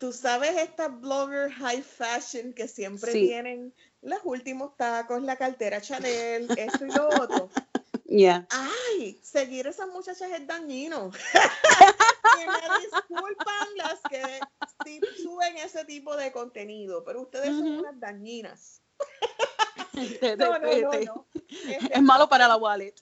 [0.03, 6.47] tú sabes estas blogger high fashion que siempre tienen los últimos tacos, la cartera Chanel,
[6.57, 7.49] esto y lo otro.
[8.05, 8.47] Yeah.
[8.51, 11.09] Ay, seguir esas muchachas es dañino.
[12.37, 14.39] y me disculpan las que
[15.23, 18.83] suben ese tipo de contenido, pero ustedes son unas dañinas.
[20.37, 21.27] no, no, no,
[21.89, 22.93] es malo para la wallet.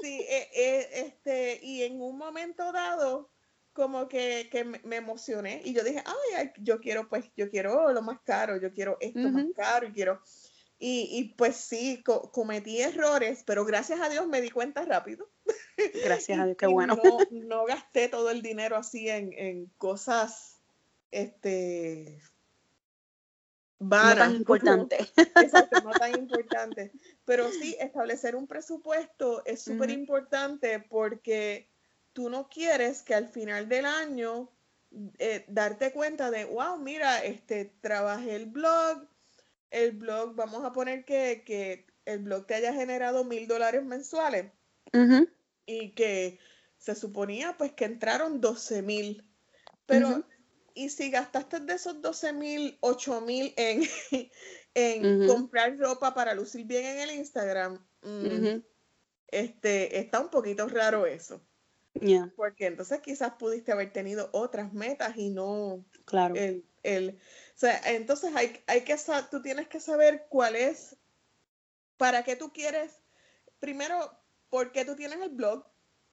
[0.00, 3.30] sí, eh, eh, este, y en un momento dado,
[3.74, 6.02] como que, que, me emocioné y yo dije,
[6.36, 9.92] ay, yo quiero, pues, yo quiero lo más caro, yo quiero esto más caro y
[9.92, 10.20] quiero...
[10.76, 15.30] Y, y pues sí, cometí errores, pero gracias a Dios me di cuenta rápido.
[16.04, 16.98] Gracias a Dios, qué bueno.
[17.02, 20.60] No, no, gasté todo el dinero así en, en cosas,
[21.10, 22.20] este...
[23.78, 24.96] Vanas, no tan importante.
[25.16, 26.92] Exacto, no tan importante.
[27.24, 31.68] Pero sí, establecer un presupuesto es súper importante porque
[32.14, 34.50] tú no quieres que al final del año
[35.18, 39.06] eh, darte cuenta de, wow, mira, este, trabajé el blog,
[39.70, 44.52] el blog, vamos a poner que, el blog te haya generado mil dólares mensuales
[45.66, 46.38] y que
[46.78, 49.24] se suponía pues que entraron 12 mil,
[49.86, 50.24] pero
[50.74, 53.82] y si gastaste de esos 12 mil, 8 mil en,
[54.74, 58.60] en comprar ropa para lucir bien en el Instagram, mm,
[59.28, 61.40] este, está un poquito raro eso.
[62.36, 66.34] Porque entonces quizás pudiste haber tenido otras metas y no claro.
[66.34, 67.18] el, el
[67.54, 68.96] o sea, entonces hay, hay que
[69.30, 70.96] tú tienes que saber cuál es,
[71.96, 72.92] para qué tú quieres,
[73.60, 74.10] primero,
[74.48, 75.64] por qué tú tienes el blog,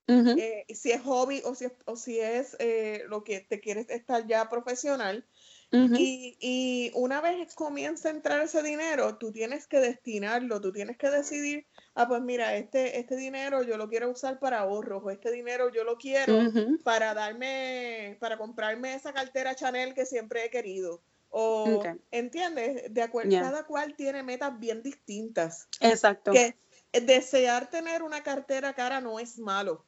[0.07, 3.89] eh, si es hobby o si es, o si es eh, lo que te quieres
[3.89, 5.25] estar ya profesional.
[5.71, 10.97] y, y, una vez comienza a entrar ese dinero, tú tienes que destinarlo, tú tienes
[10.97, 11.65] que decidir
[11.95, 15.69] ah, pues mira, este, este dinero yo lo quiero usar para ahorros, o este dinero
[15.69, 16.37] yo lo quiero
[16.83, 21.01] para darme, para comprarme esa cartera Chanel que siempre he querido.
[21.29, 22.93] O, ¿entiendes?
[22.93, 25.69] De acuerdo, cada cual tiene metas bien distintas.
[25.79, 26.31] Exacto.
[26.33, 26.57] Que
[26.91, 29.85] desear tener una cartera cara no es malo.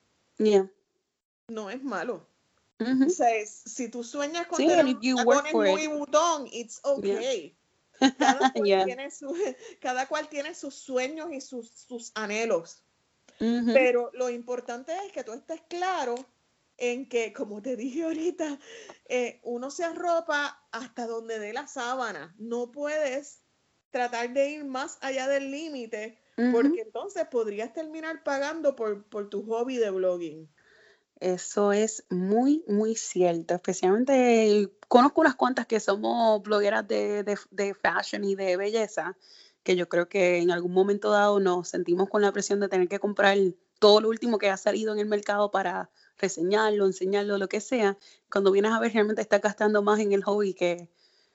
[1.49, 2.25] No es malo.
[2.79, 7.55] O sea, si tú sueñas con tener un muy botón, it's okay.
[7.99, 9.09] Cada cual, tiene,
[9.79, 12.83] cada cual tiene sus sueños y sus, sus anhelos.
[13.39, 16.15] Pero lo importante es que tú estés claro
[16.77, 18.57] en que, como te dije ahorita,
[19.09, 22.33] eh, uno se arropa hasta donde dé la sábana.
[22.37, 23.41] No puedes
[23.89, 26.19] tratar de ir más allá del límite,
[26.51, 30.49] porque entonces podrías terminar pagando por, por tu hobby de blogging.
[31.23, 33.53] Eso es muy, muy cierto.
[33.53, 39.15] Especialmente conozco unas cuantas que somos blogueras de, fashion y de belleza
[39.63, 42.89] que yo creo que en algún momento dado nos sentimos con la presión de tener
[42.89, 43.37] que comprar
[43.79, 47.97] todo lo último que ha salido en el mercado para reseñarlo, enseñarlo, lo que sea,
[48.29, 50.89] cuando vienes a ver realmente estás gastando más en el hobby que,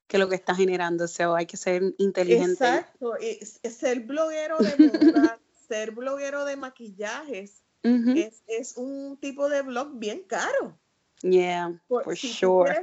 [0.06, 1.04] que lo que está generando.
[1.04, 2.52] O sea, hay que ser inteligente.
[2.52, 3.14] Exacto.
[3.18, 9.98] Y ser bloguero de moda, ser bloguero de maquillajes, es, es, un tipo de blog
[9.98, 10.78] bien caro.
[11.22, 12.74] Yeah, for sure.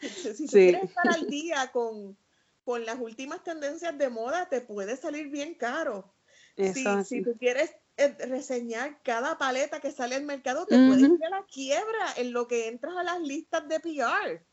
[0.00, 2.16] si, tú quieres estar al día con,
[2.64, 6.12] con las últimas tendencias de moda, te puede salir bien caro.
[6.56, 11.24] Si, si, tú quieres eh, reseñar cada paleta que sale al mercado, te puede ir
[11.24, 14.44] a la quiebra en lo que entras a las listas de PR.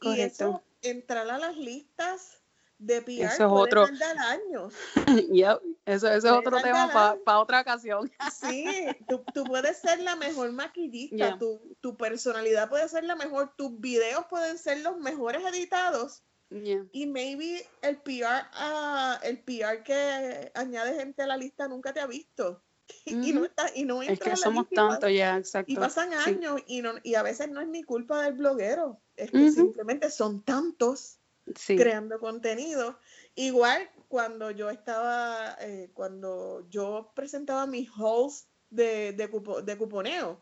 [0.00, 2.40] Y eso, entrar a las listas
[2.78, 3.84] de PR eso es otro...
[3.84, 4.74] años.
[5.88, 6.90] Eso, eso es otro tema
[7.24, 8.12] para otra ocasión.
[8.30, 8.66] sí,
[9.08, 13.80] tú, tú, puedes ser la mejor maquillista, tu, tu, personalidad puede ser la mejor, tus
[13.80, 16.24] videos pueden ser los mejores editados.
[16.50, 22.00] Y maybe el PR, uh, el PR que añade gente a la lista nunca te
[22.00, 22.62] ha visto.
[23.06, 25.72] Y no, está, y no es que somos tanto ya, exacto.
[25.72, 29.30] Y pasan años y, no, y a veces no es ni culpa del bloguero, es
[29.30, 31.18] que simplemente son tantos
[31.66, 32.98] creando contenido.
[33.34, 39.28] Igual cuando yo estaba, eh, cuando yo presentaba mis hauls de, de,
[39.64, 40.40] de cuponeo,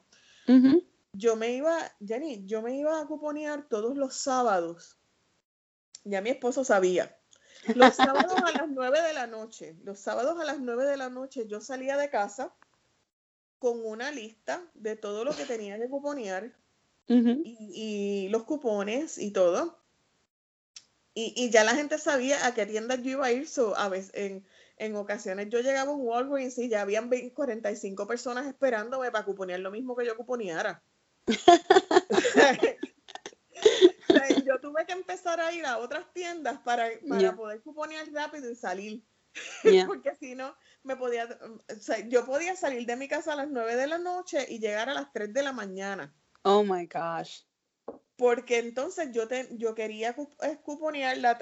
[1.13, 4.99] yo me iba, Jenny, yo me iba a cuponear todos los sábados.
[6.05, 7.17] Ya mi esposo sabía.
[7.75, 11.09] Los sábados a las nueve de la noche, los sábados a las nueve de la
[11.09, 12.55] noche yo salía de casa
[13.59, 16.55] con una lista de todo lo que tenía que cuponear
[17.09, 19.79] y, los cupones y todo.
[21.19, 23.49] Y, ya la gente sabía a qué tiendas yo iba a ir.
[23.77, 28.47] a veces, en, en ocasiones yo llegaba a un Walgreens y ya habían 45 personas
[28.47, 30.83] esperándome para cuponear lo mismo que yo cuponeara.
[34.45, 38.55] yo tuve que empezar a ir a otras tiendas para, para poder cuponear rápido y
[38.55, 39.03] salir.
[39.87, 41.27] Porque si no, me podía,
[42.09, 44.95] yo podía salir de mi casa a las 9 de la noche y llegar a
[44.95, 46.15] las 3 de la mañana.
[46.43, 47.41] Oh my gosh
[48.17, 50.17] porque entonces yo, te, yo quería
[50.63, 51.39] cuponear la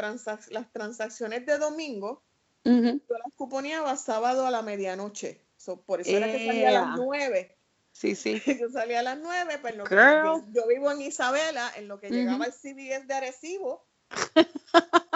[0.50, 2.22] las transacciones de domingo,
[2.64, 5.40] yo las cuponeaba sábado a la medianoche.
[5.87, 7.56] por eso era que salía a las nueve.
[7.92, 8.42] Sí, sí.
[8.60, 12.46] yo salía a las nueve, pero pues, yo, vivo en Isabela, en lo que llegaba
[12.46, 13.87] el CBS de Arecibo,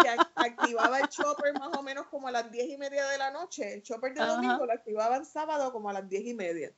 [0.02, 3.32] que activaba el chopper más o menos como a las diez y media de la
[3.32, 3.74] noche.
[3.74, 6.72] El chopper de domingo lo activaban sábado como a las diez y media.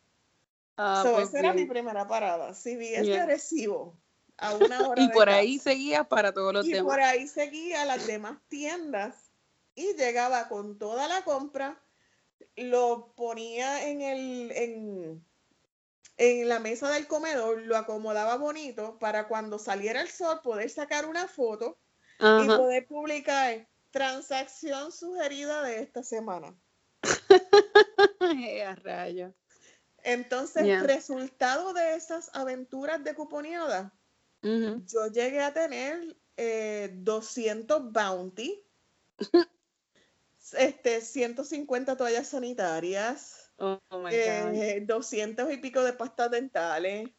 [0.78, 2.54] Ah, pues esa era mi primera parada.
[2.54, 3.98] CBS de Arecibo
[4.96, 9.30] y por ahí seguía para todos los y por ahí seguía las demás tiendas.
[9.74, 11.80] Y llegaba con toda la compra,
[12.56, 15.24] lo ponía en el en,
[16.16, 21.06] en la mesa del comedor, lo acomodaba bonito para cuando saliera el sol poder sacar
[21.06, 21.78] una foto
[22.18, 26.54] y poder publicar transacción sugerida de esta semana.
[28.66, 29.32] a.
[30.02, 33.92] Entonces, resultado de esas aventuras de cuponeada,
[34.42, 36.16] yo llegué a tener
[36.92, 38.64] 200 eh, bounty,
[40.52, 47.10] este, 150 toallas sanitarias, 200 eh, y pico de pastas dentales.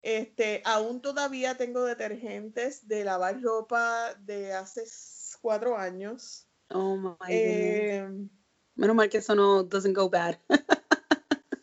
[0.00, 4.84] Este, aún todavía tengo detergentes de lavar ropa de hace
[5.40, 6.48] cuatro años.
[6.70, 8.08] Oh my eh,
[8.74, 10.38] Menos mal que eso no doesn't go bad.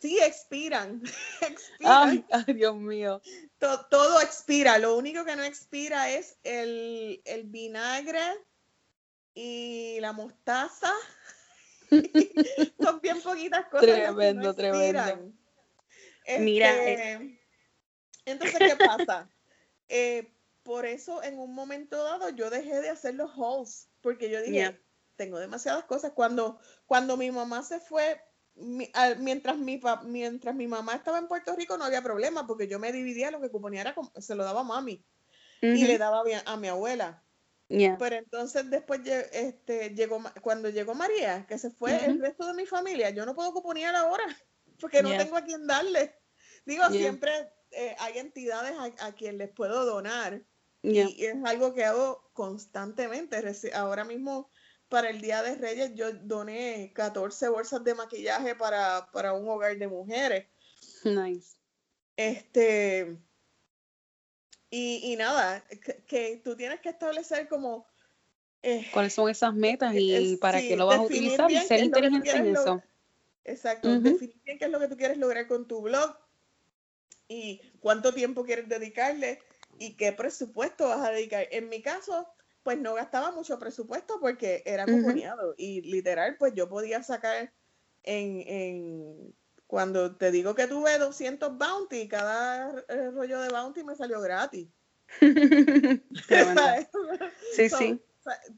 [0.06, 1.02] Sí, expiran.
[1.40, 2.24] expiran.
[2.30, 3.20] Ay, Dios mío.
[3.58, 4.78] Todo, expira.
[4.78, 8.22] Lo único que no expira es el, vinagre
[9.34, 10.92] y la mostaza.
[12.80, 13.86] Son bien poquitas cosas.
[13.86, 15.32] Tremendo, tremendo.
[16.38, 16.70] Mira.
[16.70, 17.40] Este, eh.
[18.26, 19.28] Entonces, ¿qué pasa?
[19.88, 20.32] Eh,
[20.64, 24.76] por eso en un momento dado yo dejé de hacer los hauls, porque yo dije,
[25.14, 26.10] tengo demasiadas cosas.
[26.10, 28.20] Cuando, cuando mi mamá se fue
[28.56, 32.92] mientras, mi, mientras mi mamá estaba en Puerto Rico no había problema porque yo me
[32.92, 35.04] dividía lo que cuponía se lo daba a mami
[35.60, 37.22] y le daba a mi abuela.
[37.68, 42.64] Pero entonces después este, llegó, cuando llegó María, que se fue el resto de mi
[42.64, 44.24] familia, yo no puedo cuponear ahora
[44.80, 46.14] porque no tengo a quien darle.
[46.64, 47.30] Digo, siempre
[47.72, 50.42] eh, hay entidades a, quien les puedo donar
[50.82, 53.36] y, es algo que hago constantemente.
[53.74, 54.50] Ahora mismo
[54.88, 59.88] para el Día de Reyes yo doné 14 bolsas de maquillaje para, un hogar de
[59.88, 60.46] mujeres.
[61.04, 61.56] Nice.
[62.16, 63.16] Este,
[64.70, 65.64] y, nada,
[66.06, 67.86] que, tú tienes que establecer como...
[68.62, 71.84] Eh, ¿Cuáles son esas metas y eh, para qué lo vas a utilizar y ser
[71.84, 72.82] inteligente en eso?
[73.44, 76.16] Exacto, definir bien qué es lo que tú quieres lograr con tu blog
[77.28, 79.40] y cuánto tiempo quieres dedicarle
[79.78, 81.46] y qué presupuesto vas a dedicar.
[81.52, 82.26] En mi caso,
[82.66, 87.52] pues no gastaba mucho presupuesto porque era cuponeado y literal, pues yo podía sacar
[88.02, 89.36] en, en,
[89.68, 94.68] cuando te digo que tuve 200 bounty, cada eh, rollo de bounty me salió gratis.
[97.54, 98.02] sí, sí.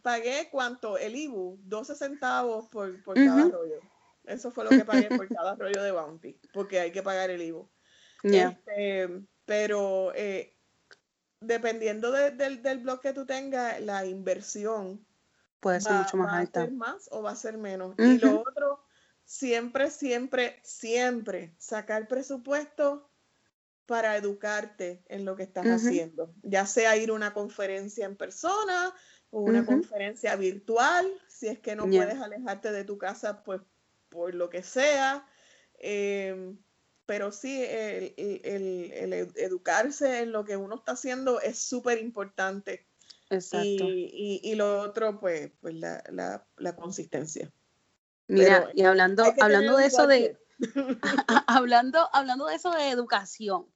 [0.00, 3.80] Pagué cuánto, el IBU, 12 centavos por, por cada rollo.
[4.24, 7.42] Eso fue lo que pagué por cada rollo de bounty, porque hay que pagar el
[7.42, 7.70] IBU.
[8.22, 9.06] Este,
[9.44, 10.56] pero eh,
[11.40, 15.04] dependiendo del blog que tú tengas, la inversión
[15.60, 16.60] puede ser mucho más alta.
[16.60, 17.94] ¿Va a ser más o va a ser menos?
[17.98, 18.84] Y lo otro,
[19.24, 23.10] siempre, siempre, siempre sacar presupuesto
[23.86, 28.92] para educarte en lo que estás haciendo, ya sea ir a una conferencia en persona
[29.30, 33.62] o una conferencia virtual, si es que no puedes alejarte de tu casa, pues
[34.10, 35.26] por lo que sea.
[35.78, 36.58] Em,
[37.08, 38.12] pero sí, el,
[39.34, 42.86] educarse en lo que uno está haciendo es súper importante.
[43.30, 43.84] Exacto.
[43.86, 47.50] Y, lo otro, pues, pues la, consistencia.
[48.26, 50.38] Mira, y hablando, hablando de eso de,
[51.46, 53.66] hablando, hablando de eso de educación.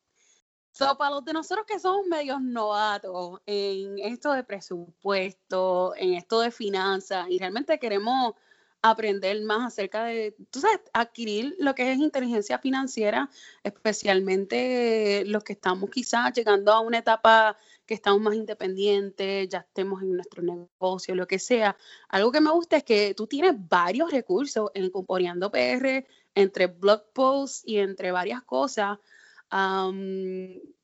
[0.72, 6.40] So, para los de nosotros que somos medios novatos en esto de presupuesto, en esto
[6.40, 8.34] de finanzas, y realmente queremos
[8.82, 13.30] aprender más acerca de, tú sabes, adquirir lo que es inteligencia financiera,
[13.62, 17.56] especialmente los que estamos quizás llegando a una etapa
[17.86, 21.76] que estamos más independientes, ya estemos en nuestro negocio, lo que sea.
[22.08, 26.04] Algo que me gusta es que tú tienes varios recursos en Componeando PR,
[26.34, 28.98] entre blog posts y entre varias cosas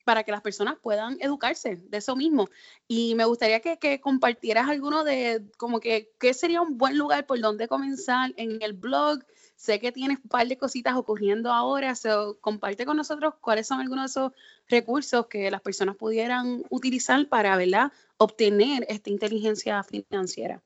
[0.08, 2.48] para que las personas puedan educarse de eso mismo.
[2.86, 7.38] Y me gustaría que, compartieras alguno de, como que, ¿qué sería un buen lugar por
[7.40, 9.18] donde comenzar en el blog?
[9.54, 13.80] Sé que tienes un par de cositas ocurriendo ahora, so, comparte con nosotros cuáles son
[13.80, 14.32] algunos de esos
[14.66, 20.62] recursos que las personas pudieran utilizar para, ¿verdad?, obtener esta inteligencia financiera.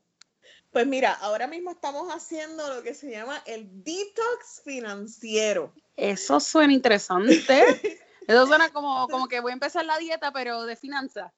[0.71, 5.73] Pues mira, ahora mismo estamos haciendo lo que se llama el detox financiero.
[5.97, 7.43] Eso suena interesante.
[8.27, 11.33] Eso suena como, como que voy a empezar la dieta, pero de finanzas.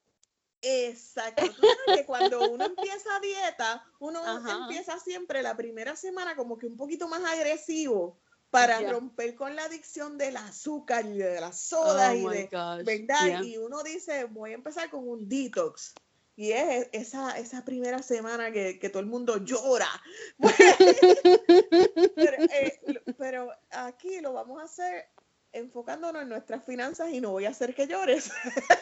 [0.61, 1.45] Exacto.
[1.45, 4.20] Tú sabes que cuando uno empieza dieta, uno
[4.62, 8.18] empieza siempre la primera semana como que un poquito más agresivo
[8.51, 12.49] para romper con la adicción del azúcar y de las sodas oh y de,
[12.85, 13.43] ¿verdad?
[13.43, 15.93] Y uno dice, voy a empezar con un detox.
[16.37, 19.89] Y es esa, esa primera semana que, todo el mundo llora.
[22.16, 22.80] Eh,
[23.18, 25.09] pero, aquí lo vamos a hacer
[25.55, 28.30] enfocándonos en nuestras finanzas y no voy a hacer que llores.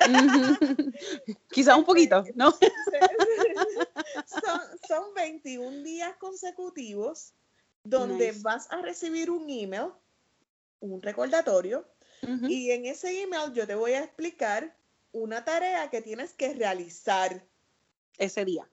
[1.51, 2.51] Quizás un poquito, ¿no?
[4.27, 7.35] son, son 21 días consecutivos
[7.85, 9.91] donde vas a recibir un email,
[10.81, 11.87] un recordatorio,
[12.49, 14.77] y en ese email yo te voy a explicar
[15.11, 17.45] una tarea que tienes que realizar.
[18.16, 18.68] Ese día.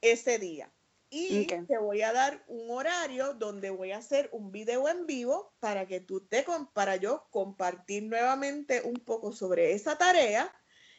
[0.00, 0.72] Ese día.
[1.14, 5.52] Y te voy a dar un horario donde voy a hacer un video en vivo
[5.60, 10.50] para que tú te, para yo compartir nuevamente un poco sobre esa tarea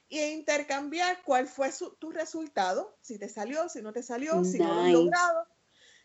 [0.09, 4.67] e intercambiar cuál fue tu resultado, si te salió, si no te salió, si no
[4.67, 5.47] lo has logrado.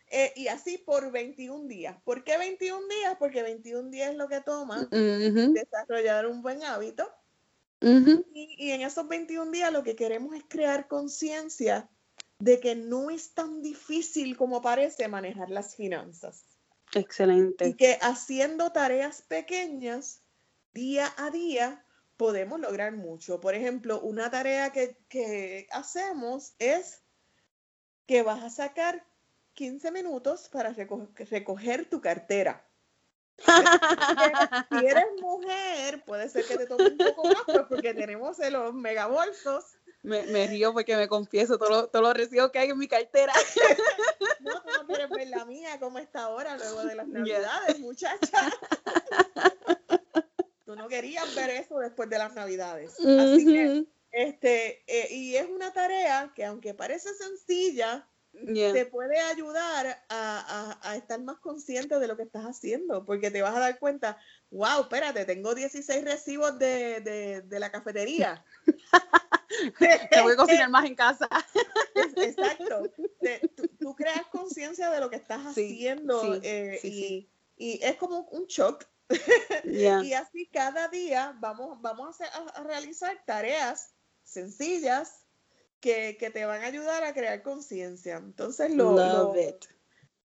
[0.07, 1.95] Eh, y así por 21 días.
[2.03, 3.15] ¿Por qué 21 días?
[3.19, 7.07] Porque 21 días es lo que toma desarrollar un buen hábito
[7.81, 11.89] y, en esos 21 días lo que queremos es crear conciencia
[12.39, 16.43] de que no es tan difícil como parece manejar las finanzas.
[16.93, 17.67] Excelente.
[17.67, 20.21] Y que haciendo tareas pequeñas,
[20.73, 21.85] día a día,
[22.17, 23.39] podemos lograr mucho.
[23.39, 27.01] Por ejemplo, una tarea que, que hacemos es
[28.07, 29.05] que vas a sacar
[29.53, 32.65] 15 minutos para recoger tu cartera
[34.69, 38.73] si eres mujer, puede ser que te tome un poco más, pues, porque tenemos los
[38.73, 39.77] megabolsos.
[40.01, 43.33] Me, me río porque me confieso todos los recibos que hay en mi cartera.
[44.41, 48.17] No, tú no quieres ver la mía, cómo está ahora, luego de las navidades, muchacha.
[50.65, 52.97] Tú no querías ver eso después de las navidades.
[52.99, 60.03] Así que, este, eh, y es una tarea que aunque parece sencilla, te puede ayudar
[60.09, 64.17] a, estar más consciente de lo que estás haciendo, porque te vas a dar cuenta,
[64.51, 68.43] wow, espérate, tengo 16 recibos de, la cafetería.
[70.11, 71.27] te voy a cocinar más en casa.
[71.95, 72.91] Exacto.
[73.79, 76.79] tú, creas conciencia de lo que estás haciendo eh,
[77.57, 78.85] y, es como un shock.
[79.65, 85.25] y así cada día vamos, vamos a realizar tareas sencillas
[85.79, 88.17] que, te van a ayudar a crear conciencia.
[88.17, 88.91] Entonces, lo.
[88.91, 89.65] Love it.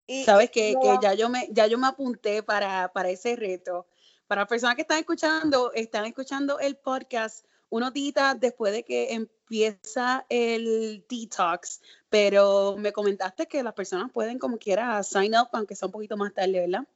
[0.06, 3.86] Y, Sabes que, ya, yo me, ya yo me apunté para, para ese reto.
[4.26, 9.14] Para las personas que están escuchando, están escuchando el podcast unos días después de que
[9.14, 15.74] empieza el detox, pero me comentaste que las personas pueden como quiera sign up, aunque
[15.74, 16.86] sea un poquito más tarde, ¿verdad?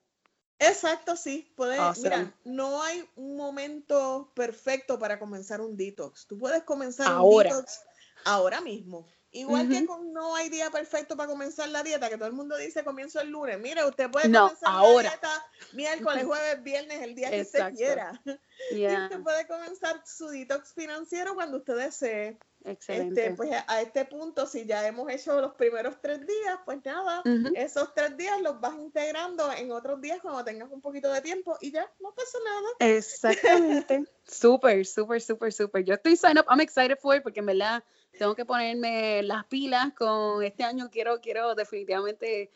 [0.61, 1.53] Exacto, sí.
[1.57, 6.29] Puedes, mira, no hay un momento perfecto para comenzar un detox.
[6.29, 7.51] Tú puedes comenzar ahora.
[7.51, 7.81] un detox
[8.25, 9.05] ahora mismo.
[9.31, 12.57] Igual que con no hay día perfecto para comenzar la dieta, que todo el mundo
[12.57, 13.59] dice comienzo el lunes.
[13.61, 18.21] Mire, usted puede comenzar la dieta miércoles, jueves, viernes, el día que usted quiera.
[18.73, 22.39] Y usted puede comenzar su detox financiero cuando usted desee.
[22.65, 23.23] Excelente.
[23.23, 27.23] Este, pues a este punto, si ya hemos hecho los primeros tres días, pues nada,
[27.55, 31.57] esos tres días los vas integrando en otros días cuando tengas un poquito de tiempo
[31.61, 32.97] y ya no pasa nada.
[32.97, 34.05] Exactamente.
[34.27, 35.85] súper, súper, súper, súper.
[35.85, 37.85] Yo estoy sign up, I'm excited for it porque en verdad
[38.19, 40.91] tengo que ponerme las pilas con este año.
[40.91, 42.51] Quiero, quiero definitivamente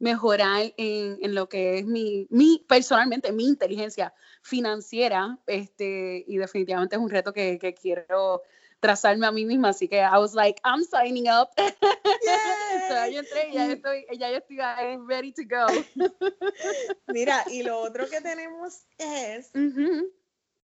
[0.00, 6.96] mejorar en, en, lo que es mi, mi, personalmente, mi inteligencia financiera, este, y definitivamente
[6.96, 8.42] es un reto que, que quiero
[8.84, 11.48] trazarme a mí misma, así que I was like, I'm signing up.
[11.56, 14.58] so, yo entré y ya estoy, ya yo estoy
[15.06, 15.64] ready to go.
[17.08, 19.50] Mira, y lo otro que tenemos es,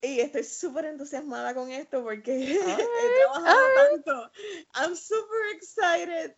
[0.00, 4.32] y estoy súper entusiasmada con esto porque he trabajado tanto.
[4.74, 6.34] I'm super excited.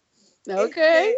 [0.48, 0.76] Ok.
[0.76, 1.16] Este,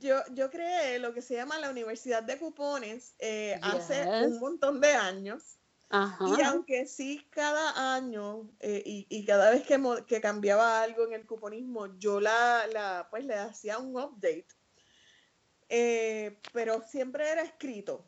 [0.00, 4.82] yo, yo creé lo que se llama la Universidad de Cupones eh, hace un montón
[4.82, 5.57] de años.
[5.90, 11.24] Y aunque sí cada año eh, y, cada vez que, que, cambiaba algo en el
[11.26, 14.46] cuponismo, yo la, la pues le hacía un update.
[15.70, 18.04] Eh, pero siempre era escrito.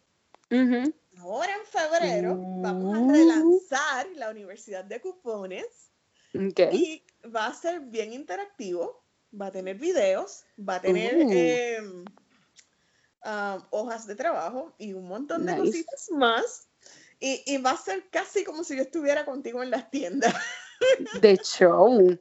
[1.18, 3.10] Ahora en febrero vamos a mm.
[3.12, 5.92] relanzar la Universidad de Cupones
[6.32, 7.04] y
[7.34, 9.04] va a ser bien interactivo,
[9.38, 11.30] va a tener videos, va a tener uh.
[11.30, 12.04] em,
[13.22, 16.69] ah, hojas de trabajo y un montón de cositas más.
[17.20, 20.34] Y, va a ser casi como si yo estuviera contigo en las tiendas.
[21.20, 22.18] De show.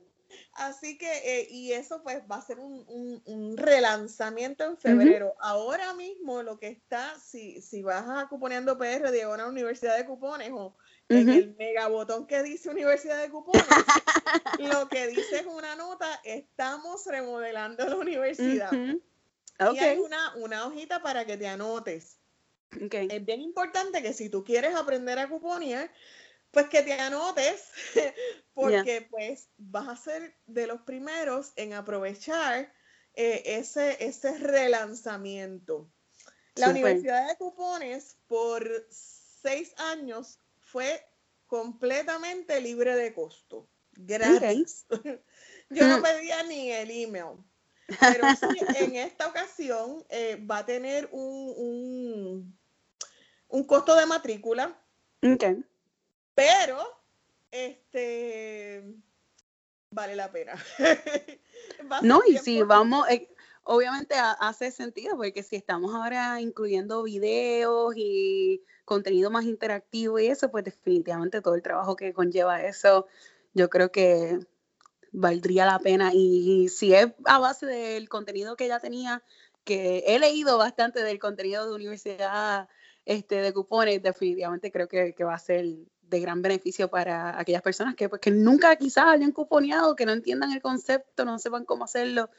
[0.53, 5.33] Así que, eh, y eso pues va a ser un, relanzamiento en febrero.
[5.39, 10.05] Ahora mismo lo que está, si, si vas a Cuponeando PR, de una Universidad de
[10.05, 10.75] Cupones o
[11.07, 13.63] en el megabotón que dice Universidad de Cupones,
[14.59, 18.71] lo que dice es una nota, estamos remodelando la universidad.
[18.73, 22.18] Y hay una, una hojita para que te anotes.
[22.71, 25.91] Es bien importante que si tú quieres aprender a cuponear,
[26.51, 27.63] pues que te anotes,
[28.53, 32.71] porque pues vas a ser de los primeros en aprovechar
[33.13, 35.91] eh, ese, ese relanzamiento.
[36.55, 41.05] La Universidad de Cupones por seis años fue
[41.47, 43.69] completamente libre de costo.
[43.93, 44.85] Gracias.
[45.69, 47.37] Yo no pedía ni el email.
[47.99, 48.23] Pero
[48.77, 52.58] en esta ocasión eh, va a tener un, un
[53.65, 54.79] costo de matrícula.
[55.21, 55.63] Okay.
[56.35, 56.77] Pero,
[57.51, 58.83] este,
[59.91, 60.53] vale la pena.
[62.01, 63.27] no, y si vamos, eh,
[63.63, 70.49] obviamente hace sentido, porque si estamos ahora incluyendo videos y contenido más interactivo y eso,
[70.49, 73.07] pues definitivamente todo el trabajo que conlleva eso,
[73.53, 74.39] yo creo que
[75.11, 76.11] valdría la pena.
[76.13, 79.23] Y si es a base del contenido que ya tenía,
[79.63, 82.67] que he leído bastante del contenido de universidad
[83.05, 85.65] este, de cupones, definitivamente creo que, va a ser
[86.01, 90.13] de gran beneficio para aquellas personas que, pues, que nunca quizás hayan cuponeado, que no
[90.13, 92.29] entiendan el concepto, no sepan cómo hacerlo.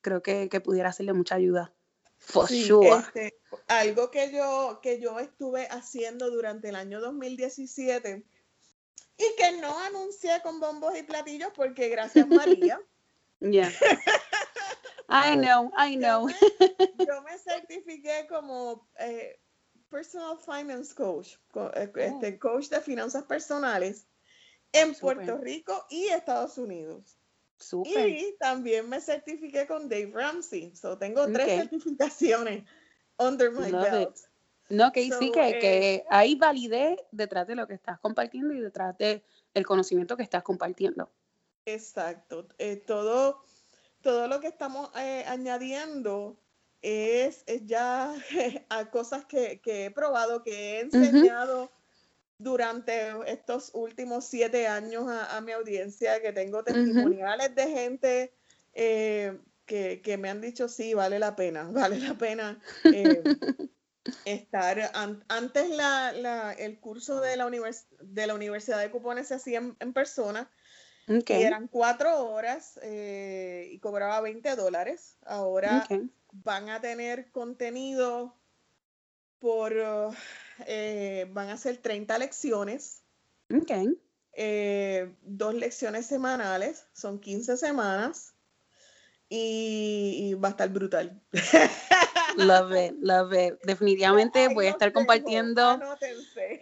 [0.00, 1.72] Creo que, pudiera hacerle mucha ayuda.
[2.18, 2.88] For sure.
[2.88, 3.38] Este,
[3.68, 8.24] algo que yo, que yo estuve haciendo durante el año 2017
[9.18, 12.80] y que no anuncié con bombos y platillos porque gracias María.
[13.40, 13.70] Yeah.
[15.08, 16.28] I know, I know.
[16.28, 19.38] Yo me, certifiqué como eh,
[19.88, 21.34] personal finance coach,
[21.74, 22.38] eh, este, oh.
[22.38, 24.06] coach de finanzas personales
[24.72, 27.18] en Puerto Rico y Estados Unidos.
[27.84, 30.74] Y también me certifiqué con Dave Ramsey.
[30.76, 32.64] So tengo tres certificaciones
[33.18, 34.16] under my belt.
[34.68, 38.60] No, que sí, que, eh, que hay validez detrás de lo que estás compartiendo y
[38.60, 39.24] detrás de
[39.54, 41.10] el conocimiento que estás compartiendo.
[41.64, 42.46] Exacto.
[42.58, 43.42] Eh, todo,
[44.02, 46.38] todo lo que estamos añadiendo
[46.82, 48.14] es, ya
[48.68, 51.70] a cosas que, he probado, que he enseñado
[52.38, 58.32] durante estos últimos siete años a, mi audiencia, que tengo testimoniales de gente
[58.74, 62.58] eh, que, me han dicho, sí, vale la pena, vale la pena.
[62.84, 63.22] Eh,
[64.24, 64.90] estar
[65.28, 67.50] antes la, el curso de la,
[68.00, 70.50] de la Universidad de Cupones se hacía en, persona
[71.08, 75.16] y eran cuatro horas eh, y cobraba 20 dólares.
[75.24, 75.86] Ahora
[76.32, 78.34] van a tener contenido
[79.38, 79.72] por,
[80.66, 83.02] eh, van a ser 30 lecciones.
[83.50, 83.98] Okay.
[84.34, 88.34] eh, dos lecciones semanales, son 15 semanas
[89.28, 91.20] y, va a estar brutal.
[92.38, 93.60] Love it, love it.
[93.64, 95.80] Definitivamente voy a estar compartiendo.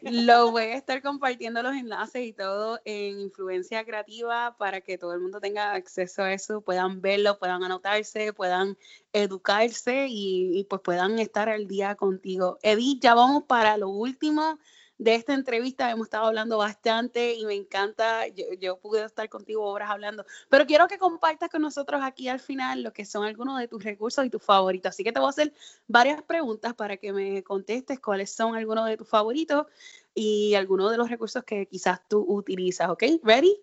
[0.02, 5.12] Lo voy a estar compartiendo los enlaces y todo en Influencia Creativa para que todo
[5.12, 8.78] el mundo tenga acceso a eso, puedan verlo, puedan anotarse, puedan
[9.12, 12.58] educarse y, y pues puedan estar al día contigo.
[12.62, 14.58] Edith, ya vamos para lo último
[14.98, 15.90] de esta entrevista.
[15.90, 18.26] Hemos estado hablando bastante y me encanta.
[18.28, 22.82] Yo, pude estar contigo horas hablando, pero quiero que compartas con nosotros aquí al final
[22.82, 24.90] lo que son algunos de tus recursos y tus favoritos.
[24.90, 25.52] Así que te voy a hacer
[25.86, 29.66] varias preguntas para que me contestes cuáles son algunos de tus favoritos
[30.14, 32.88] y algunos de los recursos que quizás tú utilizas.
[32.88, 33.04] ¿Ok?
[33.22, 33.60] ¿Ready?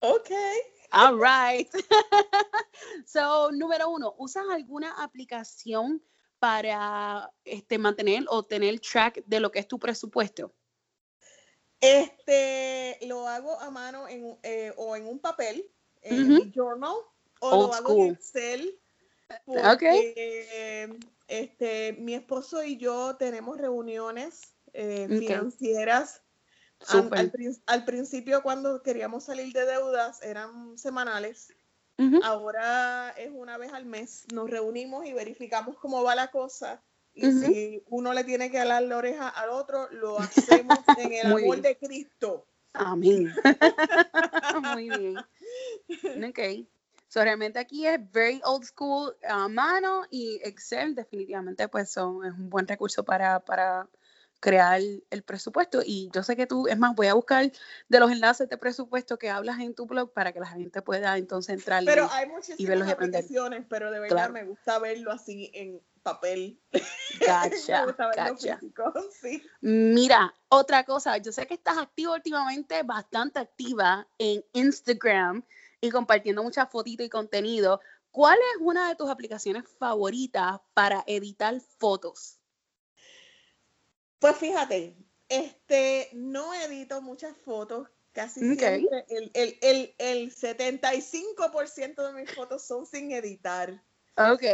[0.00, 0.30] Ok.
[0.92, 1.70] All right.
[3.06, 6.02] so, número uno, ¿usas alguna aplicación
[6.38, 10.52] para este, mantener o tener track de lo que es tu presupuesto?
[11.82, 15.68] Este, lo hago a mano en, eh, o en un papel,
[16.02, 16.94] en mi journal,
[17.40, 18.78] o lo hago en Excel.
[19.44, 20.88] Porque
[21.26, 26.22] este, mi esposo y yo tenemos reuniones eh, financieras.
[27.66, 31.52] Al, principio, cuando queríamos salir de deudas, eran semanales.
[32.22, 34.24] Ahora es una vez al mes.
[34.32, 36.82] Nos reunimos y verificamos cómo va la cosa
[37.14, 41.26] y si uno le tiene que alar la oreja al otro, lo hacemos en el
[41.44, 42.46] amor de Cristo.
[42.72, 43.32] Amén.
[44.74, 45.18] Muy bien.
[46.24, 46.66] Ok.
[47.08, 52.32] So, realmente aquí es very old school a mano y Excel definitivamente pues son, es
[52.32, 53.86] un buen recurso para, para
[54.40, 57.52] crear el presupuesto y yo sé que tú, es más, voy a buscar
[57.88, 61.18] de los enlaces de presupuesto que hablas en tu blog para que la gente pueda
[61.18, 63.24] entonces entrar pero hay y verlos y aprender.
[63.68, 66.60] Pero de verdad me gusta verlo así en papel.
[67.20, 67.86] Gacha,
[69.60, 75.44] Mira, otra cosa, yo sé que estás activa últimamente, bastante activa en Instagram
[75.80, 77.80] y compartiendo muchas fotitos y contenido.
[78.10, 82.38] ¿Cuál es una de tus aplicaciones favoritas para editar fotos?
[84.18, 84.96] Pues fíjate,
[85.28, 92.62] este, no edito muchas fotos, casi siempre el, el, el, el 75% de mis fotos
[92.62, 93.82] son sin editar.
[94.16, 94.44] Ok.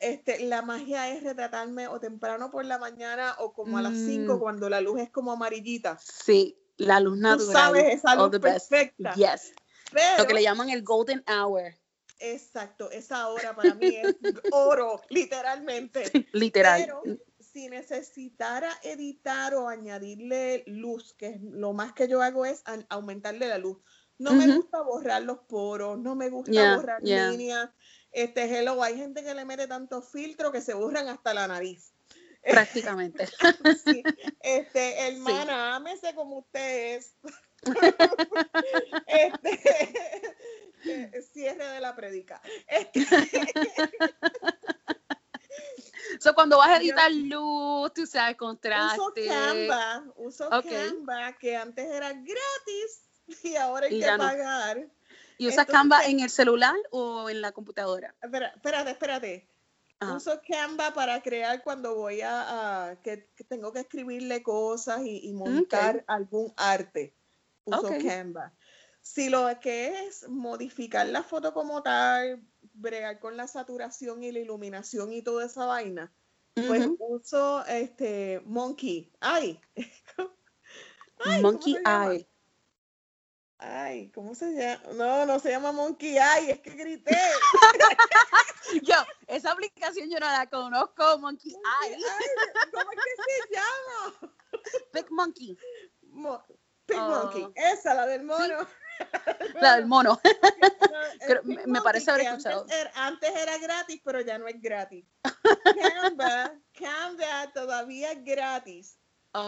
[0.00, 4.34] Este, la magia es retratarme o temprano por la mañana o como a las 5
[4.34, 4.38] mm.
[4.38, 5.98] cuando la luz es como amarillita.
[6.00, 7.46] Sí, la luz natural.
[7.46, 9.12] Tú sabes, esa luz perfecta.
[9.14, 9.52] Yes.
[10.18, 11.74] Lo que le llaman el golden hour.
[12.20, 14.16] Exacto, esa hora para mí es
[14.52, 16.28] oro, literalmente.
[16.32, 16.80] Literal.
[16.80, 17.02] Pero
[17.40, 23.58] si necesitara editar o añadirle luz, que lo más que yo hago es aumentarle la
[23.58, 23.78] luz.
[24.18, 27.70] No me gusta borrar los poros, no me gusta borrar líneas
[28.22, 31.92] este, hello, hay gente que le mete tantos filtros que se borran hasta la nariz.
[32.42, 33.26] Prácticamente.
[33.84, 34.02] sí.
[34.40, 37.14] Este, hermana, ámese como usted es.
[39.06, 40.22] este,
[40.84, 42.40] eh, cierre de la predica.
[42.66, 43.04] Este,
[46.20, 49.00] so, cuando vas a editar luz, tú sabes, contraste.
[49.00, 53.02] Uso Canva, uso Canva, que antes era gratis
[53.42, 54.88] y ahora hay que pagar.
[55.38, 58.14] ¿Y usas Canva en el celular o en la computadora?
[58.22, 59.48] espérate, espérate.
[60.00, 66.52] Uso Canva para crear cuando voy a, que, tengo que escribirle cosas y, montar algún
[66.56, 67.14] arte.
[67.64, 68.52] Uso Canva.
[69.00, 72.42] Si lo que es modificar la foto como tal,
[72.74, 76.12] bregar con la saturación y la iluminación y toda esa vaina,
[76.54, 79.60] pues uso este Monkey Eye.
[81.42, 82.28] Monkey Eye.
[83.60, 84.80] Ay, ¿cómo se llama?
[84.94, 87.16] No, no se llama Monkey Eye, es que grité.
[88.82, 88.94] yo,
[89.26, 91.52] esa aplicación yo no la conozco, Monkey,
[91.82, 91.96] Eye.
[92.72, 94.34] ¿Cómo es que se llama?
[94.92, 95.58] Big Monkey.
[96.86, 97.52] Big Monkey, oh.
[97.56, 98.66] esa, la del mono.
[99.60, 100.20] La del mono.
[101.44, 102.66] me, parece haber escuchado.
[102.94, 105.04] Antes era, gratis, pero ya no es gratis.
[106.02, 108.98] Canva, Canva todavía es gratis.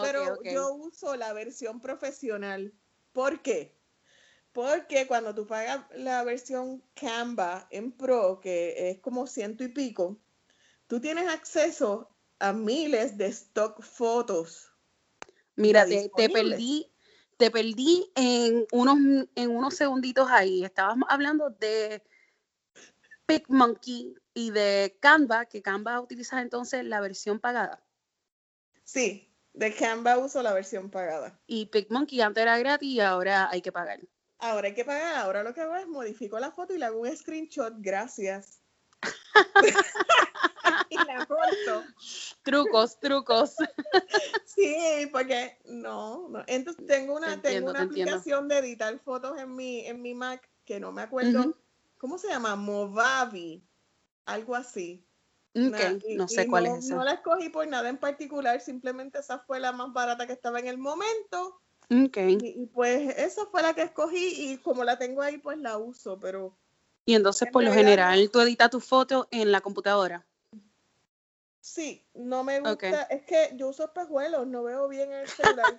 [0.02, 2.72] pero yo uso la versión profesional.
[3.12, 3.79] ¿Por qué?
[4.52, 10.18] Porque cuando tú pagas la versión Canva en Pro, que es como ciento y pico,
[10.86, 14.72] tú tienes acceso a miles de stock fotos.
[15.54, 16.90] Mira, te, perdí,
[17.36, 20.64] te perdí en unos, en unos segunditos ahí.
[20.64, 22.02] Estábamos hablando de
[23.26, 27.84] PicMonkey y de Canva, que Canva utiliza entonces la versión pagada.
[28.82, 31.38] Sí, de Canva uso la versión pagada.
[31.46, 34.00] Y PicMonkey antes era gratis y ahora hay que pagar.
[34.40, 35.16] Ahora hay que pagar.
[35.16, 37.74] Ahora lo que hago es modifico la foto y le hago un screenshot.
[37.78, 38.60] Gracias.
[40.90, 41.84] y la corto.
[42.42, 43.54] Trucos, trucos.
[44.44, 46.44] Sí, porque no, no.
[46.46, 48.12] Entonces tengo una, Te entiendo, tengo una te entiendo.
[48.12, 51.56] aplicación de editar fotos en mi, en mi Mac que no me acuerdo.
[51.98, 52.56] ¿Cómo se llama?
[52.56, 53.66] Movavi.
[54.24, 55.06] Algo así.
[55.52, 56.94] Y- no sé cuál no, es esa.
[56.94, 60.60] No la escogí por nada en particular, simplemente esa fue la más barata que estaba
[60.60, 61.60] en el momento.
[61.90, 62.16] Ok.
[62.18, 65.76] Y, y pues esa fue la que escogí y como la tengo ahí, pues la
[65.78, 66.56] uso, pero
[67.04, 70.24] Y entonces, En por lo general, tú editas tu foto en la computadora.
[71.60, 73.02] sí, no me gusta.
[73.04, 75.78] Es que yo uso espejuelos, no veo bien el celular.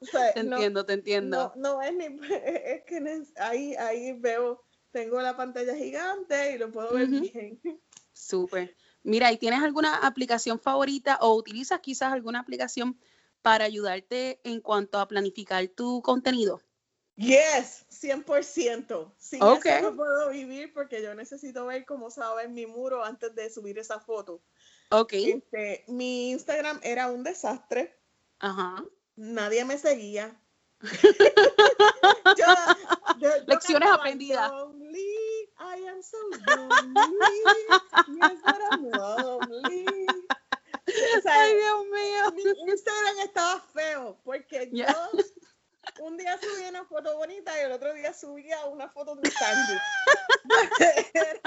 [0.00, 1.52] O sea, Te no- entiendo, te entiendo.
[1.56, 4.62] No, no es ni, es que ahí, ahí veo,
[4.92, 7.60] tengo la pantalla gigante y lo puedo ver bien.
[8.12, 8.76] Súper.
[9.04, 12.98] Mira, ¿y tienes alguna aplicación favorita o utilizas quizás alguna aplicación
[13.42, 16.60] para ayudarte en cuanto a planificar tu contenido?
[17.16, 19.12] Yes, 100%.
[19.18, 19.66] Sin Ok.
[19.66, 23.04] eso no puedo vivir porque yo necesito ver cómo se va a ver mi muro
[23.04, 24.40] antes de subir esa foto.
[24.90, 25.12] Ok.
[25.14, 27.98] Este, mi Instagram era un desastre.
[28.38, 28.84] Ajá.
[29.16, 30.40] Nadie me seguía.
[32.36, 32.44] Yo-
[33.18, 34.52] yo- yo Lecciones aprendidas.
[35.60, 36.16] I am so
[36.56, 37.42] lonely.
[38.06, 40.06] Yes, but I'm lonely.
[41.18, 42.32] O sea, Ay, Dios mío.
[42.64, 44.86] mi Instagram estaba feo porque yo
[46.00, 49.30] un día subía una foto bonita y el otro día subía una foto de un
[49.30, 49.80] sándwich.
[51.14, 51.40] era,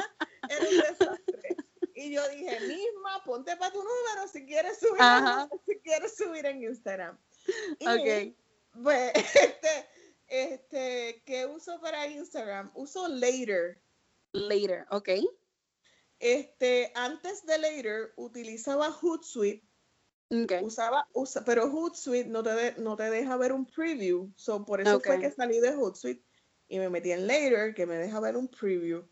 [0.50, 1.56] era un desastre.
[1.96, 5.48] Y yo dije, misma, ponte para tu número si quieres subir, Ajá.
[5.68, 7.18] si quieres subir en Instagram.
[7.80, 8.36] Y, Ok.
[8.84, 9.88] pues, este,
[10.28, 12.72] este, ¿qué uso para Instagram?
[12.74, 13.80] Uso Later.
[14.32, 15.10] Later, ok.
[16.22, 19.68] Este, antes de Later utilizaba Hootsuite,
[20.30, 20.54] Ok.
[20.62, 24.82] usaba, usa, pero Hootsuite no te, de- no te deja ver un preview, so por
[24.82, 25.22] eso fue Ok.
[25.22, 26.24] que salí de Hootsuite
[26.68, 29.04] y me metí en Later, que me deja ver un preview.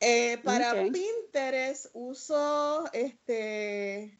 [0.00, 0.92] Eh, para Ok.
[0.92, 4.18] Pinterest uso este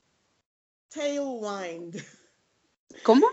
[0.88, 1.96] Tailwind.
[3.02, 3.26] ¿Cómo?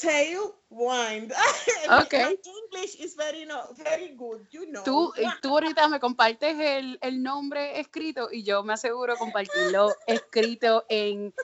[0.00, 1.32] Tailwind.
[2.02, 2.12] Ok.
[2.14, 4.82] My English is very no, very good, you know.
[4.84, 9.94] Tú, eh, tú ahorita me compartes el, el nombre escrito y yo me aseguro compartirlo
[10.06, 11.34] escrito en,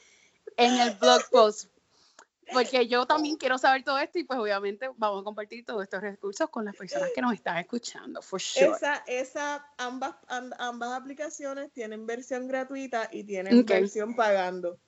[0.57, 1.71] en el blog post.
[2.53, 6.01] Porque yo también quiero saber todo esto y pues obviamente vamos a compartir todos estos
[6.01, 8.71] recursos con las personas que nos están escuchando, for sure.
[8.71, 13.71] Esa, esa, ambas, am- ambas aplicaciones tienen versión gratuita y tienen Ok.
[13.71, 14.79] versión pagando.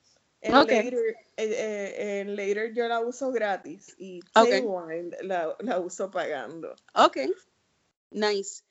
[0.41, 0.69] En, Ok.
[0.69, 1.03] later,
[1.37, 4.49] eh, en Later yo la uso gratis y Ok.
[4.49, 6.73] Tailwind la, la uso pagando.
[6.93, 7.17] Ok,
[8.11, 8.63] nice.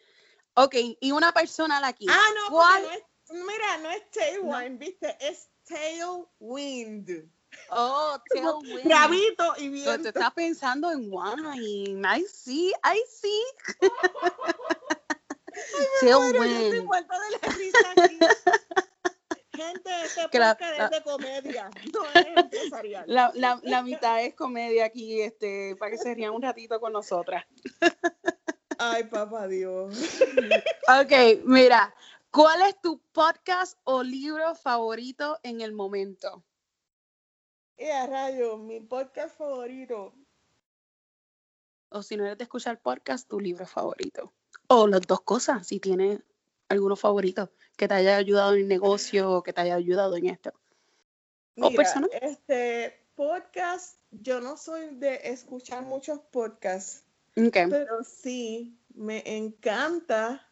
[0.55, 2.07] Ok, y una personal aquí.
[2.09, 2.83] Ah, no, ¿Cuál?
[2.83, 3.03] no es,
[3.45, 7.31] mira, no es Tailwind, viste, es Tailwind.
[7.71, 8.85] Oh, Tailwind.
[8.89, 10.03] Gravito y viento.
[10.03, 12.01] tú estás pensando en wine.
[12.16, 13.43] I see, I see.
[13.81, 13.91] Bueno,
[16.03, 16.87] yo estoy Tailwind.
[16.87, 18.19] muerta de la risa aquí.
[19.59, 23.05] Gente, este Que la- es de comedia, no es empresarial.
[23.07, 26.93] La, la, la mitad es comedia aquí, este, para que se rían un ratito con
[26.93, 27.45] nosotras.
[28.79, 30.21] Ay, papá Dios.
[31.01, 31.93] Ok, mira,
[32.31, 36.45] ¿cuál es tu podcast o libro favorito en el momento?
[37.77, 40.15] Y a rayo, mi podcast favorito.
[41.91, 44.33] O si no eres de escuchar podcast, tu libro favorito.
[44.69, 46.21] O las dos cosas, si tienes
[46.69, 50.27] alguno favorito que te haya ayudado en el negocio o que te haya ayudado en
[50.27, 50.51] esto.
[51.57, 52.11] ¿O Mira, personal?
[52.21, 57.05] este podcast, yo no soy de escuchar muchos podcasts,
[57.71, 60.47] pero sí me encanta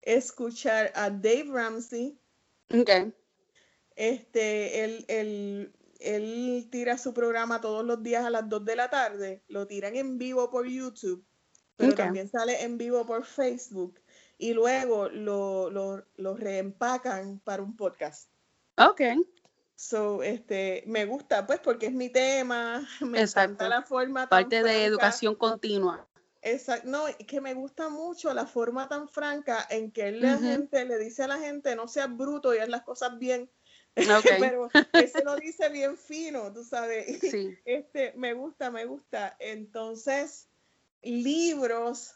[0.00, 2.18] escuchar a Dave Ramsey.
[3.96, 8.90] Este, él, él- él tira su programa todos los días a las 2 de la
[8.90, 11.24] tarde, lo tiran en vivo por YouTube,
[11.76, 14.00] pero también sale en vivo por Facebook
[14.38, 18.30] y luego lo, lo, lo reempacan para un podcast.
[18.76, 19.00] ok.
[19.74, 23.64] So, este, me gusta, pues, porque es mi tema, me Exacto.
[23.64, 24.84] encanta la forma tan Parte de franca.
[24.84, 26.06] educación continua.
[26.42, 30.84] Exacto, no, y que me gusta mucho la forma tan franca en que la gente
[30.84, 33.50] le dice a la gente no seas bruto y haz las cosas bien,
[33.96, 34.68] Ok, pero
[35.06, 37.20] se lo dice bien fino, tú sabes.
[37.20, 37.56] sí.
[37.64, 39.36] Este, me gusta, me gusta.
[39.38, 40.48] Entonces,
[41.02, 42.14] libros.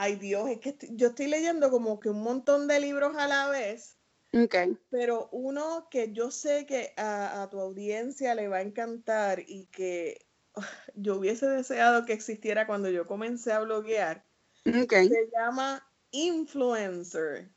[0.00, 3.26] Ay Dios, es que estoy- yo estoy leyendo como que un montón de libros a
[3.26, 3.96] la vez.
[4.32, 4.54] Ok,
[4.90, 9.66] Pero uno que yo sé que a, a tu audiencia le va a encantar y
[9.66, 10.24] que
[10.94, 14.24] yo hubiese deseado que existiera cuando yo comencé a bloguear,
[14.66, 17.48] ok, se llama Influencer.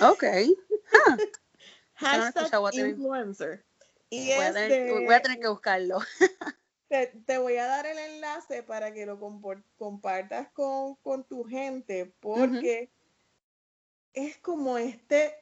[0.00, 0.24] ok.
[1.94, 3.64] Hashtag escuchado, voy a tener- Influencer.
[4.10, 5.98] Y Voy a, es tener, de- voy a tener que buscarlo.
[6.90, 9.20] te, te voy a dar el enlace para que lo
[9.78, 12.90] compartas con, con tu gente, porque
[14.12, 15.32] es como este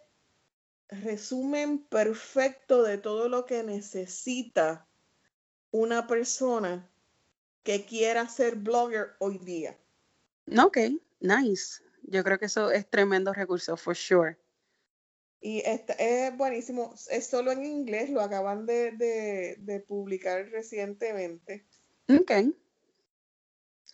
[0.88, 4.86] resumen perfecto de todo lo que necesita
[5.70, 6.86] una persona
[7.62, 9.78] que quiera ser blogger hoy día.
[10.62, 10.76] Ok,
[11.20, 11.82] nice.
[12.02, 14.36] Yo creo que eso es tremendo recurso, for sure.
[15.40, 21.64] Y es buenísimo, es solo en inglés, lo acaban de, publicar recientemente.
[22.08, 22.32] Ok.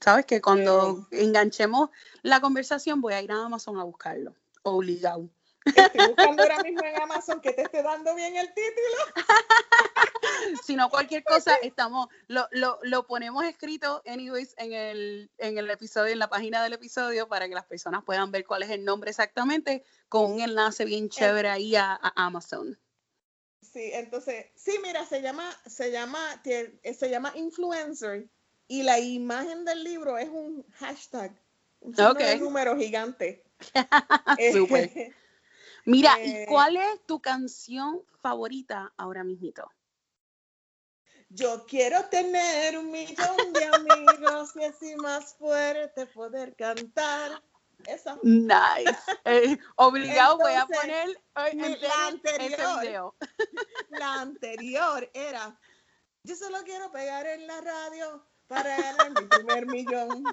[0.00, 1.90] Sabes que cuando enganchemos
[2.22, 5.28] la conversación voy a ir a Amazon a buscarlo, obligado.
[5.64, 8.98] Estoy buscando ahora mismo en Amazon que te esté dando bien el título.
[10.64, 15.70] si no cualquier cosa, estamos, lo, lo, lo, ponemos escrito anyways en el, en el
[15.70, 18.84] episodio, en la página del episodio, para que las personas puedan ver cuál es el
[18.84, 22.78] nombre exactamente, con un enlace bien chévere ahí a, Amazon.
[23.62, 28.28] Sí, entonces, sí, mira, se llama, se llama, se llama influencer
[28.68, 31.34] y la imagen del libro es un hashtag,
[31.80, 31.94] un
[32.38, 33.44] número gigante.
[34.52, 35.14] Super.
[35.84, 39.70] Mira, ¿y eh, cuál es tu canción favorita ahora mismito?
[41.28, 47.42] Yo quiero tener un millón de amigos y así más fuerte poder cantar.
[47.86, 48.18] Esa.
[48.22, 48.96] Nice.
[49.24, 53.14] Eh, obligado voy a poner eh, la anterior.
[53.90, 55.58] La anterior era,
[56.22, 60.24] yo solo quiero pegar en la radio para ganar mi primer millón.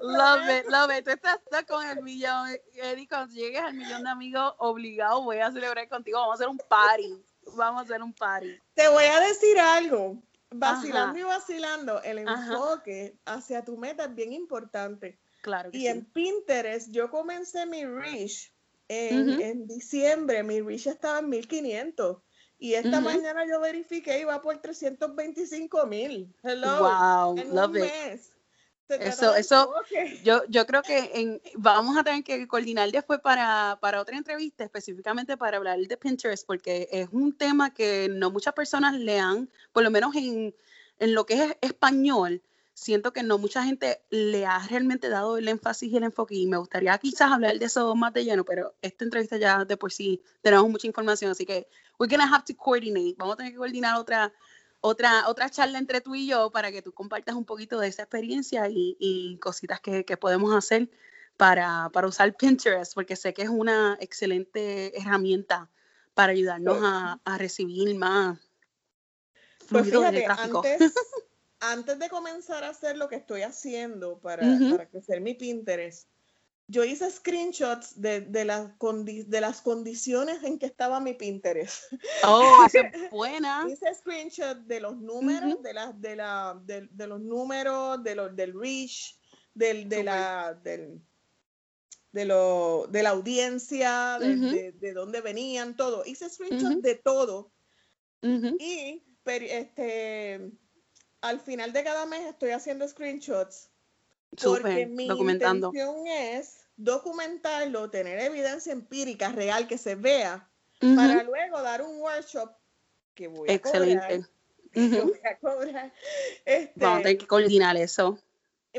[0.00, 1.04] Love it, love it.
[1.04, 2.48] Tú estás, con el millón.
[2.74, 6.18] Eddie, cuando llegues al millón de amigos, obligado voy a celebrar contigo.
[6.18, 7.22] Vamos a hacer un party.
[7.56, 8.58] Vamos a hacer un party.
[8.74, 10.22] Te voy a decir algo.
[10.52, 15.18] Vacilando y vacilando, el enfoque hacia tu meta es bien importante.
[15.42, 15.70] Claro.
[15.72, 18.52] y en Pinterest yo comencé mi reach
[18.88, 20.42] en, en, diciembre.
[20.42, 22.18] Mi reach estaba en 1500.
[22.58, 26.34] Y esta mañana yo verifiqué y va por 325 mil.
[26.42, 26.80] Hello.
[26.80, 28.32] Wow, en love un mes.
[28.94, 29.72] Eso, eso,
[30.24, 34.64] yo, yo creo que en, vamos a tener que coordinar después para, para otra entrevista,
[34.64, 39.82] específicamente para hablar de Pinterest, porque es un tema que no muchas personas lean, por
[39.82, 40.54] lo menos en,
[40.98, 42.42] en lo que es español,
[42.80, 46.46] siento que no mucha gente le ha realmente dado el énfasis y el enfoque y
[46.46, 49.92] me gustaría quizás hablar de eso más de lleno, pero esta entrevista ya de por
[49.92, 51.68] sí tenemos mucha información, así que
[51.98, 54.32] we're gonna have to coordinate, vamos a tener que coordinar otra
[54.80, 58.02] otra, otra charla entre tú y yo para que tú compartas un poquito de esa
[58.02, 60.90] experiencia y, cositas que, podemos hacer
[61.36, 65.70] para, usar Pinterest, porque sé que es una excelente herramienta
[66.14, 66.90] para ayudarnos pues
[67.24, 68.38] a, recibir más
[69.68, 70.94] pues fíjate, antes,
[71.60, 76.08] antes, de comenzar a hacer lo que estoy haciendo para, para crecer mi Pinterest,
[76.70, 78.44] yo hice screenshots de, de,
[79.26, 81.92] de las condiciones en que estaba mi Pinterest.
[82.22, 83.66] Oh, es buena.
[83.68, 88.54] hice screenshots de los números, de, las de, la, de, los números, de los, del
[88.54, 89.18] reach,
[89.52, 91.00] del, de, la, del,
[92.12, 96.04] de, lo, de la audiencia, de, de, dónde venían, todo.
[96.06, 97.50] Hice screenshots de todo.
[98.22, 100.52] Y este,
[101.20, 103.70] al final de cada mes estoy haciendo screenshots.
[104.40, 105.72] porque mi documentando.
[105.74, 110.48] intención es documentarlo, tener evidencia empírica real que se vea,
[110.80, 112.50] para luego dar un workshop
[113.14, 114.26] que voy a Excelente.
[115.40, 115.92] cobrar.
[116.44, 118.18] Este, Vamos a tener que coordinar eso.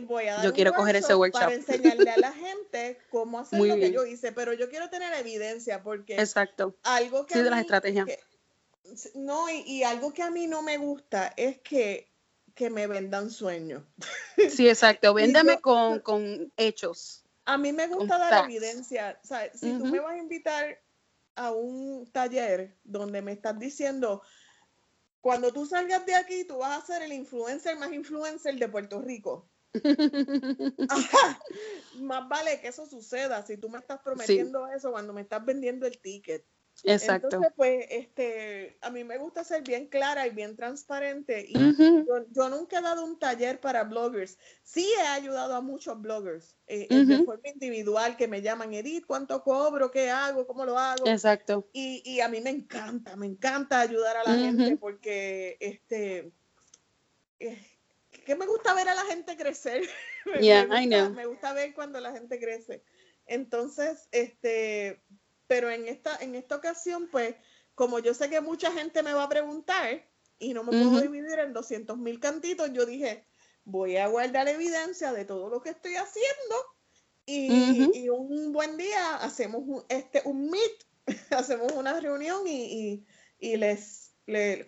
[0.03, 1.43] Voy a dar yo quiero coger ese workshop.
[1.43, 5.13] Para enseñarle a la gente cómo hacer lo que yo hice, pero yo quiero tener
[5.13, 6.75] evidencia porque Exacto.
[6.83, 8.07] algo que sí, de las estrategias.
[9.13, 12.11] no, y, algo que a mí no me gusta es que,
[12.55, 13.83] que me vendan sueños.
[14.49, 15.13] Sí, exacto.
[15.13, 17.21] Véndame con, con hechos.
[17.51, 19.19] A mí me gusta dar evidencia.
[19.23, 20.79] O sea, si tú me vas a invitar
[21.35, 24.21] a un taller donde me estás diciendo,
[25.19, 29.01] cuando tú salgas de aquí, tú vas a ser el influencer más influencer de Puerto
[29.01, 29.49] Rico.
[31.99, 35.87] Más vale que eso suceda si tú me estás prometiendo eso cuando me estás vendiendo
[35.87, 36.45] el ticket.
[36.83, 37.27] Exacto.
[37.27, 41.45] Entonces, pues, este, a mí me gusta ser bien clara y bien transparente.
[41.47, 41.53] Y
[42.31, 44.37] yo, nunca he dado un taller para bloggers.
[44.63, 49.05] Sí he ayudado a muchos bloggers eh, eh, de forma individual que me llaman, Edith,
[49.05, 49.91] ¿cuánto cobro?
[49.91, 50.47] ¿Qué hago?
[50.47, 51.07] ¿Cómo lo hago?
[51.07, 51.69] Exacto.
[51.71, 56.31] Y, y a mí me encanta, me encanta ayudar a la gente porque, este,
[57.39, 57.61] eh,
[58.25, 59.83] que me gusta ver a la gente crecer.
[60.25, 62.83] me, gusta, me gusta ver cuando la gente crece.
[63.25, 65.01] Entonces, este,
[65.51, 67.35] pero en esta, en esta ocasión, pues,
[67.75, 70.01] como yo sé que mucha gente me va a preguntar
[70.39, 73.25] y no me puedo dividir en 200 mil cantitos, yo dije,
[73.65, 76.55] voy a guardar evidencia de todo lo que estoy haciendo
[77.25, 80.87] y, un buen día hacemos un, este, un meet,
[81.31, 83.05] hacemos una reunión y,
[83.41, 84.15] les,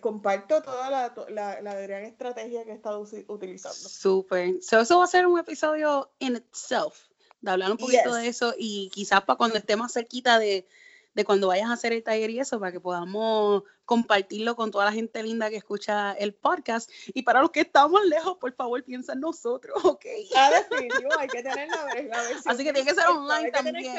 [0.02, 3.88] comparto toda la, la, gran estrategia que he estado utilizando.
[3.88, 4.56] Súper.
[4.60, 7.08] eso va a ser un episodio in itself
[7.44, 10.66] de hablar un poquito de eso y quizás para cuando esté más cerquita de,
[11.14, 14.86] de cuando vayas a hacer el taller y eso, para que podamos compartirlo con toda
[14.86, 16.90] la gente linda que escucha el podcast.
[17.08, 20.04] Y para los que estamos lejos, por favor, piensa en nosotros, ¿ok?
[20.34, 23.94] Ah, definitivo, hay que tener la, Así que tiene que ser online también.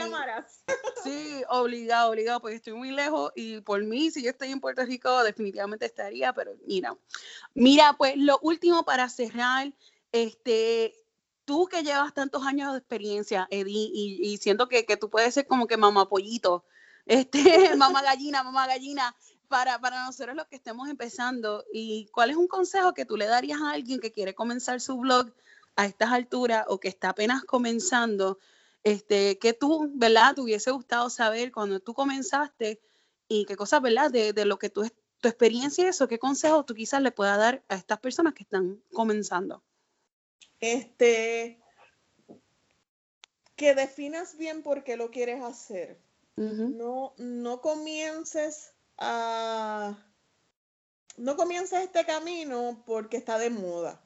[1.04, 4.84] Sí, obligado, obligado, porque estoy muy lejos y por mí, si yo estoy en Puerto
[4.84, 6.98] Rico, definitivamente estaría, pero mira.
[7.54, 9.72] Mira, pues lo último para cerrar,
[10.12, 10.96] este,
[11.46, 15.68] tú que llevas tantos años de experiencia, Eddie, y, siento que, tú puedes ser como
[15.68, 16.66] que mamá pollito,
[17.06, 19.16] este, mamá gallina, mamá gallina,
[19.48, 21.64] para, para nosotros los que estemos empezando.
[21.72, 24.98] ¿Y cuál es un consejo que tú le darías a alguien que quiere comenzar su
[24.98, 25.32] blog
[25.76, 28.40] a estas alturas o que está apenas comenzando?
[28.84, 30.36] Este, que tú, ¿verdad?
[30.36, 32.82] Te hubiese gustado saber cuando tú comenzaste
[33.28, 34.12] y qué cosas, ¿verdad?
[34.12, 34.88] De, de lo que tú,
[35.22, 38.44] tu experiencia y eso, qué consejo tú quizás le puedas dar a estas personas que
[38.44, 39.64] están comenzando.
[40.74, 41.60] Este,
[43.56, 46.02] que definas bien por qué lo quieres hacer.
[46.38, 49.98] No, no comiences a.
[51.18, 54.02] No comiences este camino porque está de moda,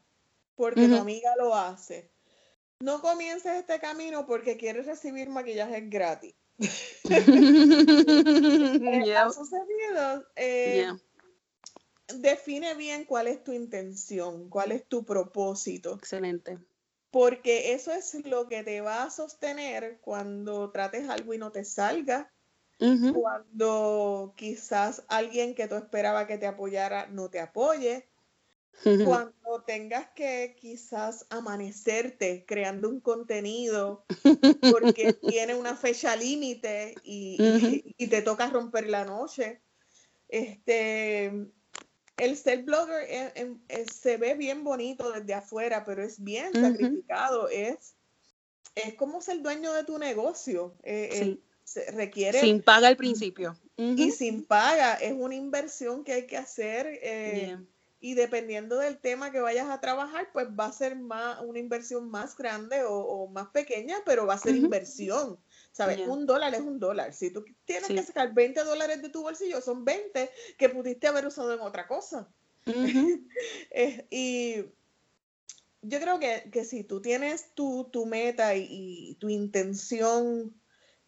[0.55, 2.12] porque tu amiga lo hace.
[2.82, 6.36] No comiences este camino porque quieres recibir maquillaje gratis.
[9.18, 10.26] Ha sucedido.
[10.36, 10.91] Eh,
[12.16, 15.95] define bien cuál es tu intención, cuál es tu propósito.
[15.95, 16.60] Excelente.
[17.12, 21.66] Porque eso es lo que te va a sostener cuando trates algo y no te
[21.66, 22.32] salga,
[23.14, 28.07] cuando quizás alguien que tú esperaba que te apoyara no te apoye,
[29.03, 34.05] cuando tengas que quizás amanecerte creando un contenido
[34.72, 37.38] porque tiene una fecha límite y,
[37.97, 39.62] y, te toca romper la noche.
[40.30, 41.51] Este,
[42.20, 43.32] el ser blogger
[43.91, 47.49] se ve bien bonito desde afuera, pero es bien sacrificado.
[47.49, 47.95] Es,
[48.76, 50.76] es como ser dueño de tu negocio.
[50.84, 52.41] Eh, se requiere.
[52.41, 53.55] Sin paga al principio.
[53.78, 54.95] Y sin paga.
[54.95, 56.99] Es una inversión que hay que hacer.
[57.01, 57.57] Eh,
[58.01, 62.09] y dependiendo del tema que vayas a trabajar, pues va a ser más, una inversión
[62.09, 65.38] más grande o, más pequeña, pero va a ser inversión.
[65.80, 66.05] ¿Sabes?
[66.05, 67.13] Un dólar es un dólar.
[67.13, 71.25] Si tú tienes que sacar 20 dólares de tu bolsillo, son 20 que pudiste haber
[71.25, 72.27] usado en otra cosa.
[73.71, 74.55] Eh, y
[75.82, 80.53] yo creo que, si tú tienes tu, meta y, tu intención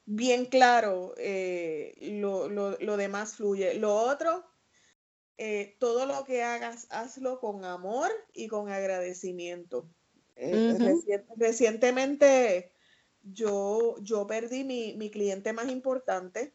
[0.05, 3.73] bien claro, eh, lo, demás fluye.
[3.73, 4.45] Lo otro,
[5.37, 9.85] eh, todo lo que hagas, hazlo con amor y con agradecimiento.
[11.35, 12.71] recientemente
[13.23, 16.53] yo, yo perdí mi, cliente más importante,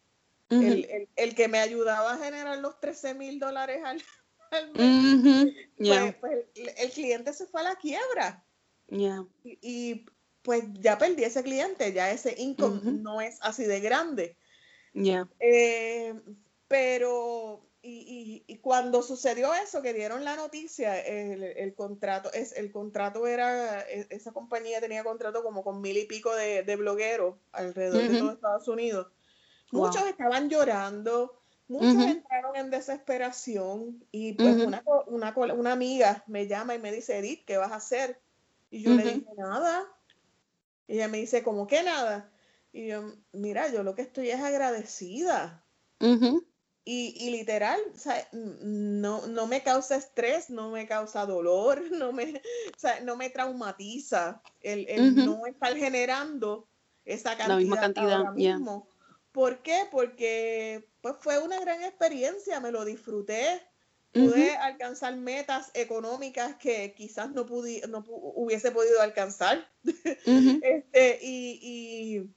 [0.48, 4.02] el, que me ayudaba a generar los 13 mil dólares al,
[4.74, 5.54] mes.
[5.76, 8.44] Pues, pues, el, cliente se fue a la quiebra.
[9.44, 10.06] Y,
[10.42, 14.36] pues ya perdí ese cliente, ya ese income no es así de grande.
[15.40, 16.14] Eh,
[16.68, 23.80] pero y, cuando sucedió eso, que dieron la noticia, el, contrato, es, el contrato era,
[23.82, 28.32] e, esa compañía tenía contrato como con mil y pico de, blogueros alrededor de todo
[28.32, 29.09] Estados Unidos.
[29.70, 36.74] Muchos estaban llorando, muchos entraron en desesperación y pues una, una, una, amiga me llama
[36.74, 38.20] y me dice, Edith, ¿qué vas a hacer?
[38.70, 39.84] Y yo le dije, nada.
[40.89, 42.30] Y ella me dice, ¿cómo que nada?
[42.72, 45.64] Y yo, mira, yo lo que estoy es agradecida.
[46.89, 47.80] Y, literal,
[48.30, 52.41] no, no, me causa estrés, no me causa dolor, no me,
[53.03, 56.68] no me traumatiza el, no estar generando
[57.05, 58.89] esa cantidad, La misma cantidad ahora mismo.
[59.32, 59.89] ¿Por qué?
[59.91, 63.61] Porque pues, fue una gran experiencia, me lo disfruté,
[64.12, 67.47] pude alcanzar metas económicas que quizás no,
[67.89, 69.68] no hubiese podido alcanzar.
[70.62, 72.30] este, y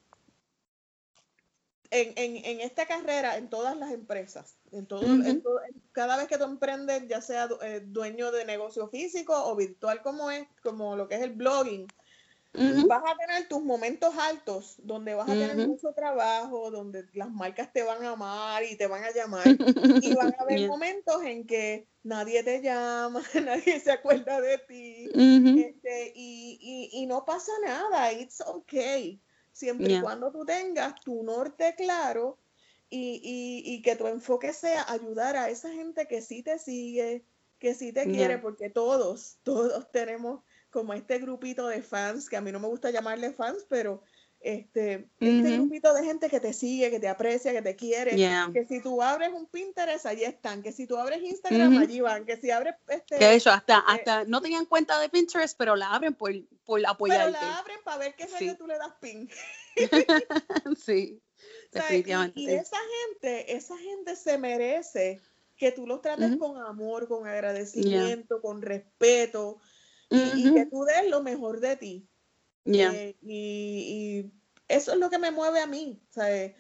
[1.91, 5.01] en, esta carrera, en todas las empresas, en todo,
[5.91, 10.29] cada vez que tú emprendes, ya sea eh, dueño de negocio físico o virtual como
[10.29, 11.87] es, como lo que es el blogging,
[12.53, 17.71] vas a tener tus momentos altos, donde vas a tener mucho trabajo, donde las marcas
[17.71, 21.45] te van a amar y te van a llamar, y van a haber momentos en
[21.45, 25.09] que nadie te llama, nadie se acuerda de ti,
[25.59, 29.19] este, y, y, y no pasa nada, it's okay
[29.59, 32.37] siempre y cuando tú tengas tu norte claro
[32.89, 37.25] y, que tu enfoque sea ayudar a esa gente que sí te sigue,
[37.59, 40.41] que sí te quiere, porque todos, todos tenemos
[40.71, 44.01] como este grupito de fans, que a mí no me gusta llamarle fans, pero
[44.41, 48.15] este, este grupito de gente que te sigue, que te aprecia, que te quiere,
[48.53, 52.25] que si tú abres un Pinterest, allí están, que si tú abres Instagram, allí van,
[52.25, 53.17] que si abres este...
[53.17, 56.31] Que eso, hasta, eh, hasta no tenían cuenta de Pinterest, pero la abren por,
[56.63, 57.37] por apoyarte.
[57.37, 58.55] Pero la abren para ver qué sí.
[58.57, 59.29] tú le das pin.
[60.85, 61.21] sí,
[61.71, 62.39] definitivamente.
[62.39, 62.77] Y, esa
[63.07, 65.21] gente, esa gente se merece
[65.57, 69.59] que tú los trates con amor, con agradecimiento, con respeto,
[70.09, 72.08] y, que tú des lo mejor de ti.
[72.73, 74.31] Eh, y,
[74.67, 75.99] eso es lo que me mueve a mí.
[76.21, 76.55] Eh,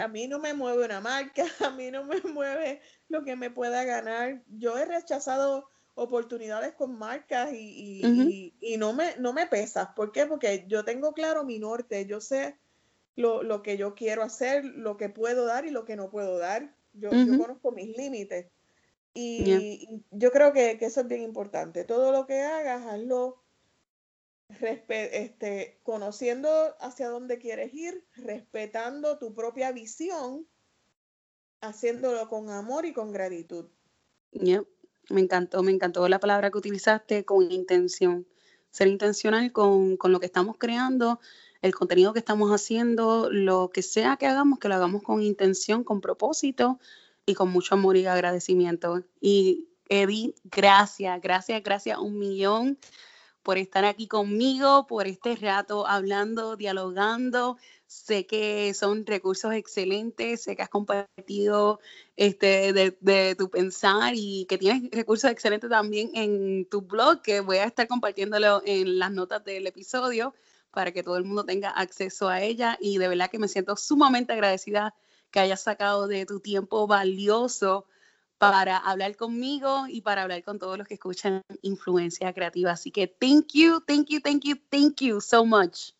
[0.00, 3.50] a mí no me mueve una marca, a mí no me mueve lo que me
[3.50, 4.42] pueda ganar.
[4.48, 9.88] Yo he rechazado oportunidades con marcas y, no, me, no me pesas.
[9.94, 10.26] ¿Por qué?
[10.26, 12.56] Porque yo tengo claro mi norte, yo sé
[13.14, 16.74] lo, que yo quiero hacer, lo que puedo dar y lo que no puedo dar.
[16.92, 18.46] Yo, conozco mis límites.
[19.14, 21.84] Y, yo creo que, que, eso es bien importante.
[21.84, 23.45] Todo lo que hagas, hazlo
[24.48, 26.48] este, conociendo
[26.80, 30.46] hacia dónde quieres ir, respetando tu propia visión,
[31.60, 33.66] haciéndolo con amor y con gratitud.
[35.08, 38.26] Me encantó, me encantó la palabra que utilizaste con intención.
[38.70, 41.20] Ser intencional con, con lo que estamos creando,
[41.62, 45.82] el contenido que estamos haciendo, lo que sea que hagamos, que lo hagamos con intención,
[45.82, 46.78] con propósito
[47.24, 49.04] y con mucho amor y agradecimiento.
[49.20, 52.78] Y Edith, gracias, gracias, gracias un millón
[53.46, 57.58] por estar aquí conmigo, por este rato hablando, dialogando.
[57.86, 61.78] Sé que son recursos excelentes, sé que has compartido
[62.16, 67.58] este, de, tu pensar y que tienes recursos excelentes también en tu blog, que voy
[67.58, 70.34] a estar compartiéndolo en las notas del episodio
[70.72, 72.76] para que todo el mundo tenga acceso a ella.
[72.80, 74.92] Y de verdad que me siento sumamente agradecida
[75.30, 77.86] que hayas sacado de tu tiempo valioso
[78.38, 82.72] para hablar conmigo y para hablar con todos los que escuchan Influencia Creativa.
[82.72, 85.92] Así que thank you, thank you, thank you, thank you so much.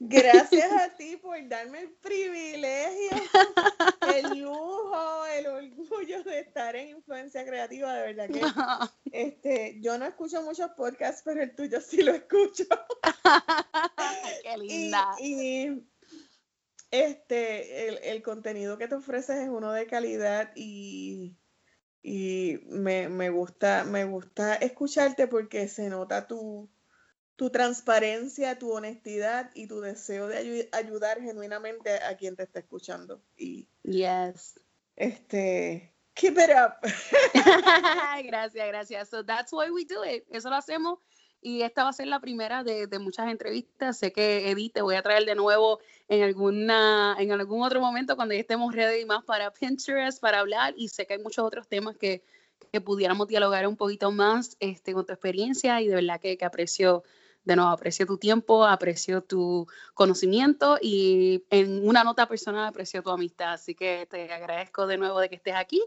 [0.00, 3.16] Gracias a ti por darme el privilegio,
[4.14, 7.92] el lujo, el orgullo de estar en Influencia Creativa.
[7.94, 8.42] De verdad que
[9.12, 12.64] este, yo no escucho muchos podcasts, pero el tuyo sí lo escucho.
[14.44, 15.16] Qué linda.
[15.18, 15.82] y
[16.90, 21.36] este, el, contenido que te ofreces es uno de calidad y,
[22.02, 26.70] y me, gusta, me gusta escucharte porque se nota tu,
[27.36, 33.22] tu transparencia, tu honestidad y tu deseo de ayudar genuinamente a quien te está escuchando.
[33.36, 34.58] Y yes.
[34.96, 36.74] Este, keep it up.
[38.24, 39.08] gracias, gracias.
[39.08, 40.24] So that's why we do it.
[40.30, 40.98] Eso lo hacemos
[41.40, 43.98] y esta va a ser la primera de, muchas entrevistas.
[43.98, 45.78] Sé que Edith te voy a traer de nuevo
[46.08, 50.88] en alguna en algún otro momento cuando estemos ready más para Pinterest para hablar y
[50.88, 52.22] sé que hay muchos otros temas que,
[52.84, 57.02] pudiéramos dialogar un poquito más este, con tu experiencia y de verdad que, que aprecio
[57.44, 63.10] de nuevo, aprecio tu tiempo, aprecio tu conocimiento y en una nota personal aprecio tu
[63.10, 63.54] amistad.
[63.54, 65.82] Así que te agradezco de nuevo de que estés aquí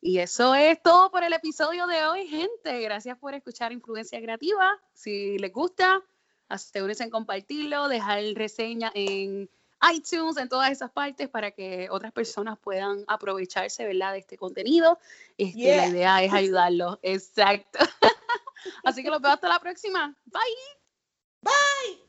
[0.00, 2.80] y eso es todo por el episodio de hoy, gente.
[2.80, 4.78] Gracias por escuchar Influencia Creativa.
[4.94, 6.02] Si les gusta,
[6.48, 9.50] asegúrense en compartirlo, dejar reseña en
[9.92, 14.12] iTunes, en todas esas partes, para que otras personas puedan aprovecharse ¿verdad?
[14.12, 14.98] de este contenido.
[15.36, 16.98] Este, La idea es ayudarlos.
[17.02, 17.78] Exacto.
[18.84, 20.14] Así que los veo hasta la próxima.
[20.26, 22.07] Bye.